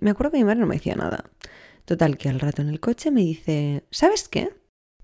me 0.01 0.11
acuerdo 0.11 0.31
que 0.31 0.37
mi 0.37 0.43
madre 0.43 0.59
no 0.59 0.67
me 0.67 0.75
decía 0.75 0.95
nada. 0.95 1.25
Total, 1.85 2.17
que 2.17 2.29
al 2.29 2.39
rato 2.39 2.61
en 2.61 2.69
el 2.69 2.79
coche 2.79 3.11
me 3.11 3.21
dice, 3.21 3.85
¿sabes 3.91 4.27
qué? 4.27 4.49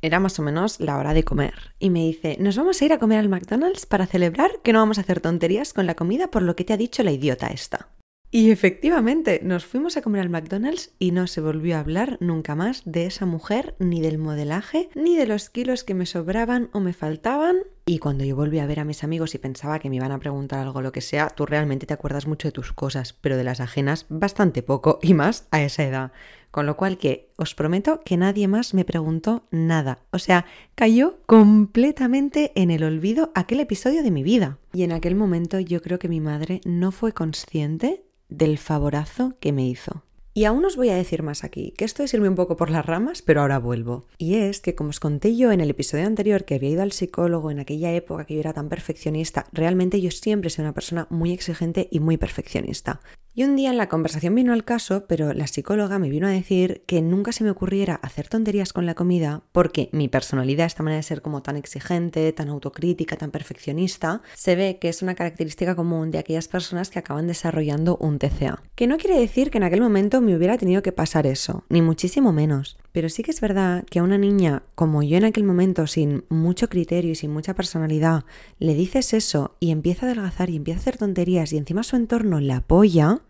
Era 0.01 0.19
más 0.19 0.39
o 0.39 0.41
menos 0.41 0.79
la 0.79 0.97
hora 0.97 1.13
de 1.13 1.23
comer. 1.23 1.53
Y 1.77 1.91
me 1.91 1.99
dice, 1.99 2.37
nos 2.39 2.57
vamos 2.57 2.81
a 2.81 2.85
ir 2.85 2.93
a 2.93 2.97
comer 2.97 3.19
al 3.19 3.29
McDonald's 3.29 3.85
para 3.85 4.07
celebrar 4.07 4.51
que 4.63 4.73
no 4.73 4.79
vamos 4.79 4.97
a 4.97 5.01
hacer 5.01 5.21
tonterías 5.21 5.73
con 5.73 5.85
la 5.85 5.95
comida 5.95 6.31
por 6.31 6.41
lo 6.41 6.55
que 6.55 6.63
te 6.63 6.73
ha 6.73 6.77
dicho 6.77 7.03
la 7.03 7.11
idiota 7.11 7.47
esta. 7.47 7.89
Y 8.33 8.49
efectivamente, 8.49 9.41
nos 9.43 9.65
fuimos 9.65 9.97
a 9.97 10.01
comer 10.01 10.21
al 10.21 10.29
McDonald's 10.29 10.93
y 10.97 11.11
no 11.11 11.27
se 11.27 11.41
volvió 11.41 11.75
a 11.75 11.81
hablar 11.81 12.17
nunca 12.21 12.55
más 12.55 12.81
de 12.85 13.05
esa 13.05 13.25
mujer, 13.25 13.75
ni 13.77 13.99
del 13.99 14.17
modelaje, 14.17 14.89
ni 14.95 15.17
de 15.17 15.27
los 15.27 15.49
kilos 15.49 15.83
que 15.83 15.93
me 15.93 16.05
sobraban 16.05 16.69
o 16.71 16.79
me 16.79 16.93
faltaban. 16.93 17.57
Y 17.85 17.97
cuando 17.97 18.23
yo 18.23 18.35
volví 18.35 18.59
a 18.59 18.67
ver 18.67 18.79
a 18.79 18.85
mis 18.85 19.03
amigos 19.03 19.33
y 19.33 19.39
pensaba 19.39 19.79
que 19.79 19.89
me 19.89 19.95
iban 19.95 20.11
a 20.11 20.19
preguntar 20.19 20.59
algo 20.59 20.81
lo 20.81 20.91
que 20.91 21.01
sea, 21.01 21.29
tú 21.29 21.45
realmente 21.45 21.87
te 21.87 21.93
acuerdas 21.93 22.27
mucho 22.27 22.47
de 22.47 22.51
tus 22.51 22.73
cosas, 22.73 23.13
pero 23.13 23.37
de 23.37 23.43
las 23.43 23.59
ajenas 23.59 24.05
bastante 24.09 24.61
poco 24.61 24.99
y 25.03 25.13
más 25.13 25.47
a 25.51 25.61
esa 25.61 25.83
edad. 25.83 26.11
Con 26.51 26.65
lo 26.65 26.75
cual 26.75 26.97
que 26.97 27.29
os 27.37 27.55
prometo 27.55 28.01
que 28.03 28.17
nadie 28.17 28.47
más 28.47 28.73
me 28.73 28.85
preguntó 28.85 29.45
nada. 29.51 29.99
O 30.11 30.19
sea, 30.19 30.45
cayó 30.75 31.17
completamente 31.25 32.51
en 32.55 32.71
el 32.71 32.83
olvido 32.83 33.31
aquel 33.35 33.61
episodio 33.61 34.03
de 34.03 34.11
mi 34.11 34.21
vida. 34.21 34.57
Y 34.73 34.83
en 34.83 34.91
aquel 34.91 35.15
momento 35.15 35.59
yo 35.59 35.81
creo 35.81 35.97
que 35.97 36.09
mi 36.09 36.19
madre 36.19 36.59
no 36.65 36.91
fue 36.91 37.13
consciente 37.13 38.03
del 38.27 38.57
favorazo 38.57 39.35
que 39.39 39.53
me 39.53 39.65
hizo. 39.65 40.03
Y 40.33 40.45
aún 40.45 40.63
os 40.63 40.77
voy 40.77 40.87
a 40.89 40.95
decir 40.95 41.23
más 41.23 41.43
aquí, 41.43 41.73
que 41.75 41.83
esto 41.83 42.03
es 42.03 42.13
irme 42.13 42.29
un 42.29 42.35
poco 42.35 42.55
por 42.55 42.69
las 42.69 42.85
ramas, 42.85 43.21
pero 43.21 43.41
ahora 43.41 43.59
vuelvo. 43.59 44.07
Y 44.17 44.35
es 44.35 44.61
que 44.61 44.75
como 44.75 44.91
os 44.91 45.01
conté 45.01 45.35
yo 45.35 45.51
en 45.51 45.59
el 45.59 45.69
episodio 45.69 46.07
anterior 46.07 46.45
que 46.45 46.55
había 46.55 46.69
ido 46.69 46.83
al 46.83 46.93
psicólogo 46.93 47.51
en 47.51 47.59
aquella 47.59 47.91
época 47.93 48.23
que 48.23 48.35
yo 48.35 48.39
era 48.39 48.53
tan 48.53 48.69
perfeccionista, 48.69 49.47
realmente 49.51 49.99
yo 49.99 50.09
siempre 50.09 50.49
soy 50.49 50.63
una 50.63 50.73
persona 50.73 51.05
muy 51.09 51.33
exigente 51.33 51.89
y 51.91 51.99
muy 51.99 52.15
perfeccionista. 52.15 53.01
Y 53.33 53.45
un 53.45 53.55
día 53.55 53.69
en 53.69 53.77
la 53.77 53.87
conversación 53.87 54.35
vino 54.35 54.51
al 54.51 54.65
caso, 54.65 55.05
pero 55.07 55.31
la 55.33 55.47
psicóloga 55.47 55.99
me 55.99 56.09
vino 56.09 56.27
a 56.27 56.31
decir 56.31 56.83
que 56.85 57.01
nunca 57.01 57.31
se 57.31 57.45
me 57.45 57.49
ocurriera 57.49 57.95
hacer 57.95 58.27
tonterías 58.27 58.73
con 58.73 58.85
la 58.85 58.93
comida 58.93 59.43
porque 59.53 59.87
mi 59.93 60.09
personalidad, 60.09 60.65
esta 60.65 60.83
manera 60.83 60.97
de 60.97 61.03
ser 61.03 61.21
como 61.21 61.41
tan 61.41 61.55
exigente, 61.55 62.33
tan 62.33 62.49
autocrítica, 62.49 63.15
tan 63.15 63.31
perfeccionista, 63.31 64.21
se 64.35 64.57
ve 64.57 64.79
que 64.81 64.89
es 64.89 65.01
una 65.01 65.15
característica 65.15 65.77
común 65.77 66.11
de 66.11 66.17
aquellas 66.17 66.49
personas 66.49 66.89
que 66.89 66.99
acaban 66.99 67.25
desarrollando 67.25 67.95
un 68.01 68.19
TCA. 68.19 68.61
Que 68.75 68.87
no 68.87 68.97
quiere 68.97 69.17
decir 69.17 69.49
que 69.49 69.59
en 69.59 69.63
aquel 69.63 69.79
momento 69.79 70.19
me 70.19 70.35
hubiera 70.35 70.57
tenido 70.57 70.81
que 70.81 70.91
pasar 70.91 71.25
eso, 71.25 71.63
ni 71.69 71.81
muchísimo 71.81 72.33
menos. 72.33 72.75
Pero 72.91 73.07
sí 73.07 73.23
que 73.23 73.31
es 73.31 73.39
verdad 73.39 73.85
que 73.89 73.99
a 73.99 74.03
una 74.03 74.17
niña 74.17 74.63
como 74.75 75.03
yo 75.03 75.17
en 75.17 75.23
aquel 75.23 75.45
momento, 75.45 75.87
sin 75.87 76.25
mucho 76.27 76.67
criterio 76.67 77.11
y 77.11 77.15
sin 77.15 77.31
mucha 77.31 77.53
personalidad, 77.53 78.25
le 78.59 78.73
dices 78.73 79.13
eso 79.13 79.55
y 79.61 79.71
empieza 79.71 80.05
a 80.05 80.09
adelgazar 80.09 80.49
y 80.49 80.57
empieza 80.57 80.79
a 80.79 80.81
hacer 80.81 80.97
tonterías 80.97 81.53
y 81.53 81.57
encima 81.57 81.83
su 81.83 81.95
entorno 81.95 82.41
la 82.41 82.57
apoya, 82.57 83.21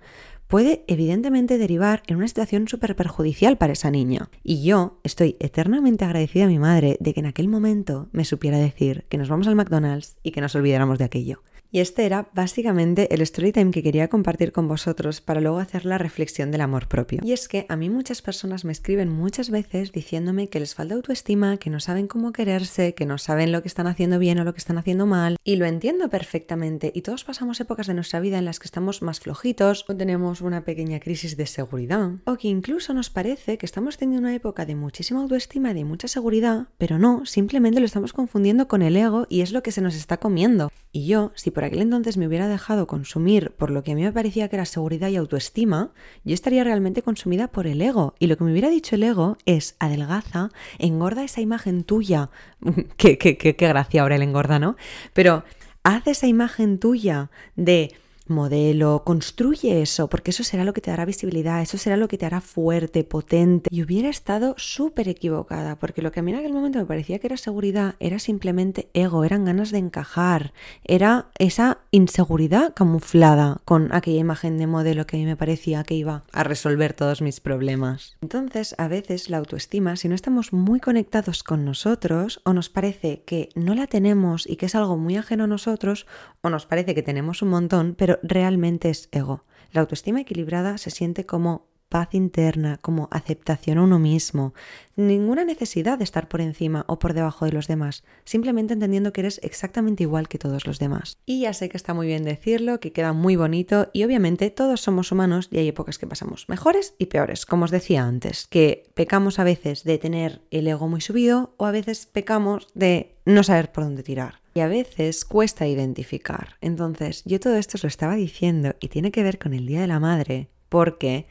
puede 0.51 0.84
evidentemente 0.88 1.58
derivar 1.58 2.03
en 2.08 2.17
una 2.17 2.27
situación 2.27 2.67
súper 2.67 2.98
perjudicial 2.98 3.58
para 3.58 3.72
esa 3.72 3.89
niña. 3.89 4.29
Y 4.43 4.63
yo 4.63 5.00
estoy 5.03 5.38
eternamente 5.39 6.03
agradecida 6.03 6.43
a 6.43 6.50
mi 6.50 6.60
madre 6.60 6.98
de 7.00 7.13
que 7.13 7.22
en 7.22 7.25
aquel 7.25 7.48
momento 7.48 8.10
me 8.12 8.25
supiera 8.25 8.58
decir 8.58 9.05
que 9.08 9.17
nos 9.17 9.29
vamos 9.29 9.48
al 9.48 9.55
McDonald's 9.55 10.17
y 10.24 10.31
que 10.31 10.41
nos 10.41 10.53
olvidáramos 10.53 11.00
de 11.00 11.05
aquello. 11.05 11.41
Y 11.73 11.79
este 11.79 12.05
era 12.05 12.27
básicamente 12.33 13.13
el 13.13 13.21
story 13.21 13.53
time 13.53 13.71
que 13.71 13.81
quería 13.81 14.09
compartir 14.09 14.51
con 14.51 14.67
vosotros 14.67 15.21
para 15.21 15.39
luego 15.39 15.59
hacer 15.59 15.85
la 15.85 15.97
reflexión 15.97 16.51
del 16.51 16.59
amor 16.59 16.89
propio. 16.89 17.21
Y 17.23 17.31
es 17.31 17.47
que 17.47 17.65
a 17.69 17.77
mí 17.77 17.89
muchas 17.89 18.21
personas 18.21 18.65
me 18.65 18.73
escriben 18.73 19.09
muchas 19.09 19.49
veces 19.49 19.93
diciéndome 19.93 20.49
que 20.49 20.59
les 20.59 20.75
falta 20.75 20.95
autoestima, 20.95 21.55
que 21.55 21.69
no 21.69 21.79
saben 21.79 22.07
cómo 22.07 22.33
quererse, 22.33 22.93
que 22.93 23.05
no 23.05 23.17
saben 23.17 23.53
lo 23.53 23.61
que 23.61 23.69
están 23.69 23.87
haciendo 23.87 24.19
bien 24.19 24.37
o 24.39 24.43
lo 24.43 24.53
que 24.53 24.59
están 24.59 24.77
haciendo 24.77 25.05
mal. 25.05 25.37
Y 25.45 25.55
lo 25.55 25.65
entiendo 25.65 26.09
perfectamente. 26.09 26.91
Y 26.93 27.03
todos 27.03 27.23
pasamos 27.23 27.61
épocas 27.61 27.87
de 27.87 27.93
nuestra 27.93 28.19
vida 28.19 28.37
en 28.37 28.45
las 28.45 28.59
que 28.59 28.65
estamos 28.65 29.01
más 29.01 29.21
flojitos 29.21 29.85
o 29.87 29.95
tenemos 29.95 30.41
una 30.41 30.65
pequeña 30.65 30.99
crisis 30.99 31.37
de 31.37 31.45
seguridad. 31.45 32.11
O 32.25 32.35
que 32.35 32.49
incluso 32.49 32.93
nos 32.93 33.09
parece 33.09 33.57
que 33.57 33.65
estamos 33.65 33.97
teniendo 33.97 34.27
una 34.27 34.35
época 34.35 34.65
de 34.65 34.75
muchísima 34.75 35.21
autoestima 35.21 35.71
y 35.71 35.75
de 35.75 35.85
mucha 35.85 36.09
seguridad, 36.09 36.67
pero 36.77 36.99
no, 36.99 37.25
simplemente 37.25 37.79
lo 37.79 37.85
estamos 37.85 38.11
confundiendo 38.11 38.67
con 38.67 38.81
el 38.81 38.97
ego 38.97 39.25
y 39.29 39.39
es 39.39 39.53
lo 39.53 39.63
que 39.63 39.71
se 39.71 39.81
nos 39.81 39.95
está 39.95 40.17
comiendo. 40.17 40.69
Y 40.91 41.07
yo, 41.07 41.31
si 41.35 41.51
por 41.51 41.61
aquel 41.63 41.82
entonces 41.82 42.18
me 42.18 42.27
hubiera 42.27 42.48
dejado 42.48 42.88
consumir 42.88 43.51
por 43.51 43.72
lo 43.72 43.84
que 43.84 43.91
a 43.91 43.96
mí 43.96 44.03
me 44.03 44.12
parecía 44.12 44.48
que 44.48 44.56
era 44.56 44.65
seguridad 44.65 45.10
y 45.10 45.15
autoestima, 45.15 45.91
yo 46.24 46.34
estaría 46.34 46.63
realmente 46.63 47.01
consumida 47.01 47.48
por 47.48 47.68
el 47.68 47.82
ego. 47.82 48.15
Y 48.20 48.27
lo 48.27 48.38
que 48.38 48.44
me 48.44 48.51
hubiera 48.51 48.70
dicho 48.70 48.96
el 48.96 49.03
ego 49.03 49.38
es, 49.46 49.75
adelgaza, 49.80 50.50
engorda 50.80 51.24
esa 51.24 51.41
imagen 51.41 51.84
tuya. 51.84 52.30
qué, 52.98 53.18
qué, 53.18 53.38
qué, 53.38 53.56
qué 53.56 53.68
gracia 53.68 54.01
ahora 54.01 54.15
el 54.15 54.24
engorda, 54.24 54.60
¿no? 54.60 54.75
Pero 55.13 55.44
haz 55.84 56.08
esa 56.08 56.27
imagen 56.27 56.80
tuya 56.80 57.32
de 57.56 57.94
modelo, 58.31 59.03
construye 59.05 59.81
eso, 59.81 60.09
porque 60.09 60.31
eso 60.31 60.43
será 60.43 60.63
lo 60.63 60.73
que 60.73 60.81
te 60.81 60.91
dará 60.91 61.05
visibilidad, 61.05 61.61
eso 61.61 61.77
será 61.77 61.97
lo 61.97 62.07
que 62.07 62.17
te 62.17 62.25
hará 62.25 62.41
fuerte, 62.41 63.03
potente. 63.03 63.69
Y 63.71 63.83
hubiera 63.83 64.09
estado 64.09 64.55
súper 64.57 65.07
equivocada, 65.07 65.77
porque 65.77 66.01
lo 66.01 66.11
que 66.11 66.19
a 66.19 66.23
mí 66.23 66.31
en 66.31 66.39
aquel 66.39 66.53
momento 66.53 66.79
me 66.79 66.85
parecía 66.85 67.19
que 67.19 67.27
era 67.27 67.38
seguridad 67.38 67.95
era 68.00 68.19
simplemente 68.19 68.89
ego, 68.93 69.23
eran 69.23 69.45
ganas 69.45 69.71
de 69.71 69.77
encajar, 69.77 70.53
era 70.83 71.27
esa 71.38 71.79
inseguridad 71.91 72.73
camuflada 72.73 73.61
con 73.65 73.93
aquella 73.93 74.19
imagen 74.19 74.57
de 74.57 74.67
modelo 74.67 75.05
que 75.05 75.17
a 75.17 75.19
mí 75.19 75.25
me 75.25 75.35
parecía 75.35 75.83
que 75.83 75.95
iba 75.95 76.23
a 76.31 76.43
resolver 76.43 76.93
todos 76.93 77.21
mis 77.21 77.39
problemas. 77.39 78.17
Entonces, 78.21 78.75
a 78.77 78.88
veces 78.88 79.29
la 79.29 79.38
autoestima, 79.38 79.95
si 79.95 80.07
no 80.07 80.15
estamos 80.15 80.53
muy 80.53 80.79
conectados 80.79 81.43
con 81.43 81.65
nosotros, 81.65 82.41
o 82.43 82.53
nos 82.53 82.69
parece 82.69 83.23
que 83.23 83.50
no 83.55 83.75
la 83.75 83.88
tenemos 83.88 84.47
y 84.47 84.55
que 84.55 84.67
es 84.67 84.75
algo 84.75 84.97
muy 84.97 85.17
ajeno 85.17 85.45
a 85.45 85.47
nosotros, 85.47 86.07
o 86.41 86.50
nos 86.50 86.65
parece 86.65 86.95
que 86.95 87.03
tenemos 87.03 87.41
un 87.41 87.50
montón, 87.50 87.95
pero 87.97 88.19
realmente 88.23 88.89
es 88.89 89.09
ego. 89.11 89.43
La 89.71 89.81
autoestima 89.81 90.21
equilibrada 90.21 90.77
se 90.77 90.91
siente 90.91 91.25
como 91.25 91.70
paz 91.91 92.15
interna, 92.15 92.79
como 92.81 93.10
aceptación 93.12 93.77
a 93.77 93.83
uno 93.83 94.00
mismo, 94.00 94.53
ninguna 94.95 95.43
necesidad 95.43 95.98
de 95.98 96.05
estar 96.05 96.29
por 96.29 96.39
encima 96.39 96.86
o 96.88 97.00
por 97.00 97.13
debajo 97.13 97.43
de 97.43 97.51
los 97.51 97.67
demás, 97.67 98.05
simplemente 98.24 98.74
entendiendo 98.74 99.12
que 99.12 99.21
eres 99.21 99.41
exactamente 99.43 100.03
igual 100.03 100.29
que 100.29 100.39
todos 100.39 100.65
los 100.65 100.79
demás. 100.79 101.17
Y 101.25 101.41
ya 101.41 101.53
sé 101.53 101.67
que 101.67 101.75
está 101.75 101.93
muy 101.93 102.07
bien 102.07 102.24
decirlo, 102.24 102.79
que 102.79 102.93
queda 102.93 103.12
muy 103.12 103.36
bonito 103.36 103.89
y 103.91 104.05
obviamente 104.05 104.50
todos 104.51 104.79
somos 104.79 105.12
humanos 105.12 105.50
y 105.51 105.57
hay 105.57 105.67
épocas 105.67 106.00
que 106.00 106.07
pasamos 106.07 106.48
mejores 106.48 106.95
y 106.98 107.07
peores, 107.07 107.45
como 107.45 107.65
os 107.65 107.71
decía 107.71 108.05
antes, 108.05 108.48
que 108.48 108.89
pecamos 108.93 109.38
a 109.38 109.43
veces 109.43 109.83
de 109.83 109.98
tener 109.98 110.41
el 110.50 110.69
ego 110.69 110.88
muy 110.88 111.01
subido 111.01 111.53
o 111.57 111.65
a 111.65 111.71
veces 111.71 112.05
pecamos 112.05 112.69
de 112.74 113.17
no 113.25 113.43
saber 113.43 113.74
por 113.74 113.83
dónde 113.83 114.03
tirar. 114.03 114.39
Y 114.53 114.62
a 114.62 114.67
veces 114.67 115.25
cuesta 115.25 115.67
identificar. 115.67 116.55
Entonces, 116.62 117.24
yo 117.25 117.39
todo 117.39 117.57
esto 117.57 117.77
os 117.77 117.83
lo 117.83 117.88
estaba 117.88 118.15
diciendo 118.15 118.75
y 118.79 118.88
tiene 118.88 119.12
que 119.12 119.24
ver 119.24 119.39
con 119.39 119.53
el 119.53 119.65
Día 119.65 119.81
de 119.81 119.88
la 119.88 120.00
Madre, 120.00 120.48
porque 120.69 121.27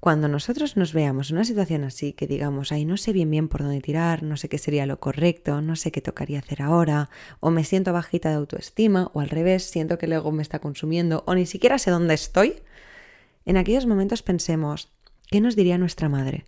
cuando 0.00 0.28
nosotros 0.28 0.76
nos 0.76 0.92
veamos 0.92 1.30
en 1.30 1.36
una 1.36 1.44
situación 1.44 1.84
así, 1.84 2.12
que 2.12 2.26
digamos, 2.26 2.70
ay, 2.70 2.84
no 2.84 2.96
sé 2.96 3.12
bien 3.12 3.30
bien 3.30 3.48
por 3.48 3.62
dónde 3.62 3.80
tirar, 3.80 4.22
no 4.22 4.36
sé 4.36 4.48
qué 4.48 4.58
sería 4.58 4.86
lo 4.86 5.00
correcto, 5.00 5.60
no 5.60 5.74
sé 5.74 5.90
qué 5.90 6.00
tocaría 6.00 6.38
hacer 6.38 6.62
ahora, 6.62 7.10
o 7.40 7.50
me 7.50 7.64
siento 7.64 7.92
bajita 7.92 8.28
de 8.28 8.36
autoestima, 8.36 9.10
o 9.12 9.20
al 9.20 9.28
revés, 9.28 9.64
siento 9.64 9.98
que 9.98 10.06
el 10.06 10.12
ego 10.12 10.30
me 10.30 10.42
está 10.42 10.60
consumiendo, 10.60 11.24
o 11.26 11.34
ni 11.34 11.46
siquiera 11.46 11.78
sé 11.78 11.90
dónde 11.90 12.14
estoy, 12.14 12.54
en 13.44 13.56
aquellos 13.56 13.86
momentos 13.86 14.22
pensemos, 14.22 14.92
¿qué 15.30 15.40
nos 15.40 15.56
diría 15.56 15.78
nuestra 15.78 16.08
madre? 16.08 16.44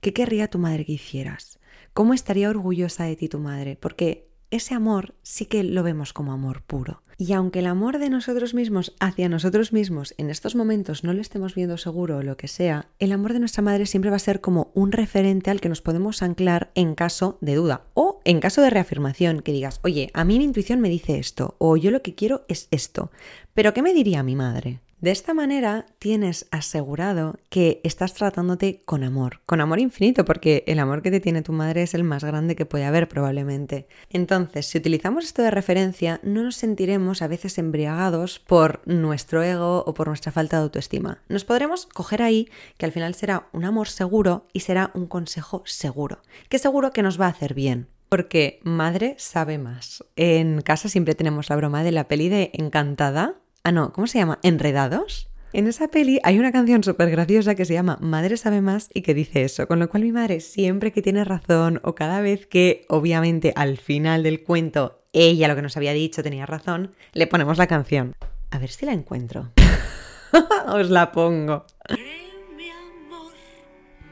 ¿Qué 0.00 0.12
querría 0.12 0.48
tu 0.48 0.58
madre 0.58 0.84
que 0.84 0.92
hicieras? 0.92 1.58
¿Cómo 1.92 2.14
estaría 2.14 2.48
orgullosa 2.48 3.04
de 3.04 3.16
ti 3.16 3.28
tu 3.28 3.38
madre? 3.38 3.76
Porque 3.76 4.28
ese 4.56 4.74
amor 4.74 5.14
sí 5.22 5.46
que 5.46 5.64
lo 5.64 5.82
vemos 5.82 6.12
como 6.12 6.32
amor 6.32 6.62
puro. 6.62 7.02
Y 7.16 7.32
aunque 7.32 7.60
el 7.60 7.66
amor 7.66 7.98
de 7.98 8.10
nosotros 8.10 8.54
mismos 8.54 8.94
hacia 8.98 9.28
nosotros 9.28 9.72
mismos 9.72 10.14
en 10.18 10.30
estos 10.30 10.56
momentos 10.56 11.04
no 11.04 11.12
lo 11.12 11.20
estemos 11.20 11.54
viendo 11.54 11.76
seguro 11.76 12.18
o 12.18 12.22
lo 12.22 12.36
que 12.36 12.48
sea, 12.48 12.88
el 12.98 13.12
amor 13.12 13.32
de 13.32 13.38
nuestra 13.38 13.62
madre 13.62 13.86
siempre 13.86 14.10
va 14.10 14.16
a 14.16 14.20
ser 14.20 14.40
como 14.40 14.72
un 14.74 14.90
referente 14.90 15.50
al 15.50 15.60
que 15.60 15.68
nos 15.68 15.80
podemos 15.80 16.22
anclar 16.22 16.72
en 16.74 16.94
caso 16.94 17.38
de 17.40 17.54
duda 17.54 17.82
o 17.94 18.20
en 18.24 18.40
caso 18.40 18.62
de 18.62 18.70
reafirmación, 18.70 19.40
que 19.40 19.52
digas, 19.52 19.80
oye, 19.84 20.10
a 20.12 20.24
mí 20.24 20.38
mi 20.38 20.44
intuición 20.44 20.80
me 20.80 20.88
dice 20.88 21.18
esto 21.18 21.54
o 21.58 21.76
yo 21.76 21.90
lo 21.90 22.02
que 22.02 22.14
quiero 22.14 22.44
es 22.48 22.68
esto, 22.70 23.10
pero 23.54 23.74
¿qué 23.74 23.82
me 23.82 23.94
diría 23.94 24.22
mi 24.22 24.34
madre? 24.34 24.80
De 25.04 25.10
esta 25.10 25.34
manera 25.34 25.84
tienes 25.98 26.46
asegurado 26.50 27.36
que 27.50 27.82
estás 27.84 28.14
tratándote 28.14 28.80
con 28.86 29.04
amor, 29.04 29.42
con 29.44 29.60
amor 29.60 29.78
infinito, 29.78 30.24
porque 30.24 30.64
el 30.66 30.78
amor 30.78 31.02
que 31.02 31.10
te 31.10 31.20
tiene 31.20 31.42
tu 31.42 31.52
madre 31.52 31.82
es 31.82 31.92
el 31.92 32.04
más 32.04 32.24
grande 32.24 32.56
que 32.56 32.64
puede 32.64 32.86
haber 32.86 33.06
probablemente. 33.06 33.86
Entonces, 34.08 34.64
si 34.64 34.78
utilizamos 34.78 35.26
esto 35.26 35.42
de 35.42 35.50
referencia, 35.50 36.20
no 36.22 36.42
nos 36.42 36.56
sentiremos 36.56 37.20
a 37.20 37.26
veces 37.26 37.58
embriagados 37.58 38.38
por 38.38 38.80
nuestro 38.86 39.42
ego 39.42 39.84
o 39.86 39.92
por 39.92 40.08
nuestra 40.08 40.32
falta 40.32 40.56
de 40.56 40.62
autoestima. 40.62 41.18
Nos 41.28 41.44
podremos 41.44 41.84
coger 41.84 42.22
ahí 42.22 42.48
que 42.78 42.86
al 42.86 42.92
final 42.92 43.14
será 43.14 43.48
un 43.52 43.66
amor 43.66 43.88
seguro 43.88 44.46
y 44.54 44.60
será 44.60 44.90
un 44.94 45.06
consejo 45.06 45.62
seguro, 45.66 46.22
que 46.48 46.58
seguro 46.58 46.92
que 46.92 47.02
nos 47.02 47.20
va 47.20 47.26
a 47.26 47.28
hacer 47.28 47.52
bien, 47.52 47.88
porque 48.08 48.58
madre 48.62 49.16
sabe 49.18 49.58
más. 49.58 50.02
En 50.16 50.62
casa 50.62 50.88
siempre 50.88 51.14
tenemos 51.14 51.50
la 51.50 51.56
broma 51.56 51.84
de 51.84 51.92
la 51.92 52.08
peli 52.08 52.30
de 52.30 52.52
Encantada, 52.54 53.34
Ah, 53.66 53.72
no, 53.72 53.94
¿cómo 53.94 54.06
se 54.06 54.18
llama? 54.18 54.40
¿Enredados? 54.42 55.30
En 55.54 55.66
esa 55.68 55.88
peli 55.88 56.20
hay 56.22 56.38
una 56.38 56.52
canción 56.52 56.84
súper 56.84 57.10
graciosa 57.10 57.54
que 57.54 57.64
se 57.64 57.72
llama 57.72 57.96
Madre 57.98 58.36
sabe 58.36 58.60
más 58.60 58.90
y 58.92 59.00
que 59.00 59.14
dice 59.14 59.42
eso, 59.42 59.66
con 59.66 59.78
lo 59.78 59.88
cual 59.88 60.02
mi 60.02 60.12
madre 60.12 60.40
siempre 60.40 60.92
que 60.92 61.00
tiene 61.00 61.24
razón 61.24 61.80
o 61.82 61.94
cada 61.94 62.20
vez 62.20 62.46
que 62.46 62.84
obviamente 62.90 63.54
al 63.56 63.78
final 63.78 64.22
del 64.22 64.42
cuento 64.42 65.00
ella 65.14 65.48
lo 65.48 65.56
que 65.56 65.62
nos 65.62 65.78
había 65.78 65.94
dicho 65.94 66.22
tenía 66.22 66.44
razón, 66.44 66.94
le 67.14 67.26
ponemos 67.26 67.56
la 67.56 67.66
canción. 67.66 68.14
A 68.50 68.58
ver 68.58 68.68
si 68.68 68.84
la 68.84 68.92
encuentro. 68.92 69.50
Os 70.66 70.90
la 70.90 71.10
pongo. 71.10 71.64
Amor, 71.88 73.32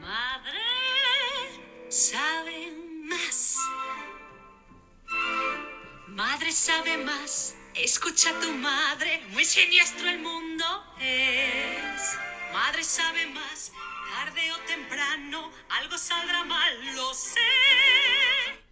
madre 0.01 0.63
sabe 1.89 2.73
más. 3.07 3.57
Madre 6.07 6.51
sabe 6.51 6.97
más 6.97 7.55
Escucha 7.75 8.29
a 8.29 8.39
tu 8.39 8.51
madre, 8.51 9.23
muy 9.31 9.43
siniestro 9.43 10.07
el 10.07 10.19
mundo 10.19 10.63
es. 11.01 12.17
Madre 12.53 12.83
sabe 12.83 13.25
más, 13.27 13.71
tarde 14.13 14.41
o 14.51 14.67
temprano, 14.67 15.49
algo 15.81 15.97
saldrá 15.97 16.43
mal, 16.43 16.73
lo 16.95 17.13
sé. 17.15 17.39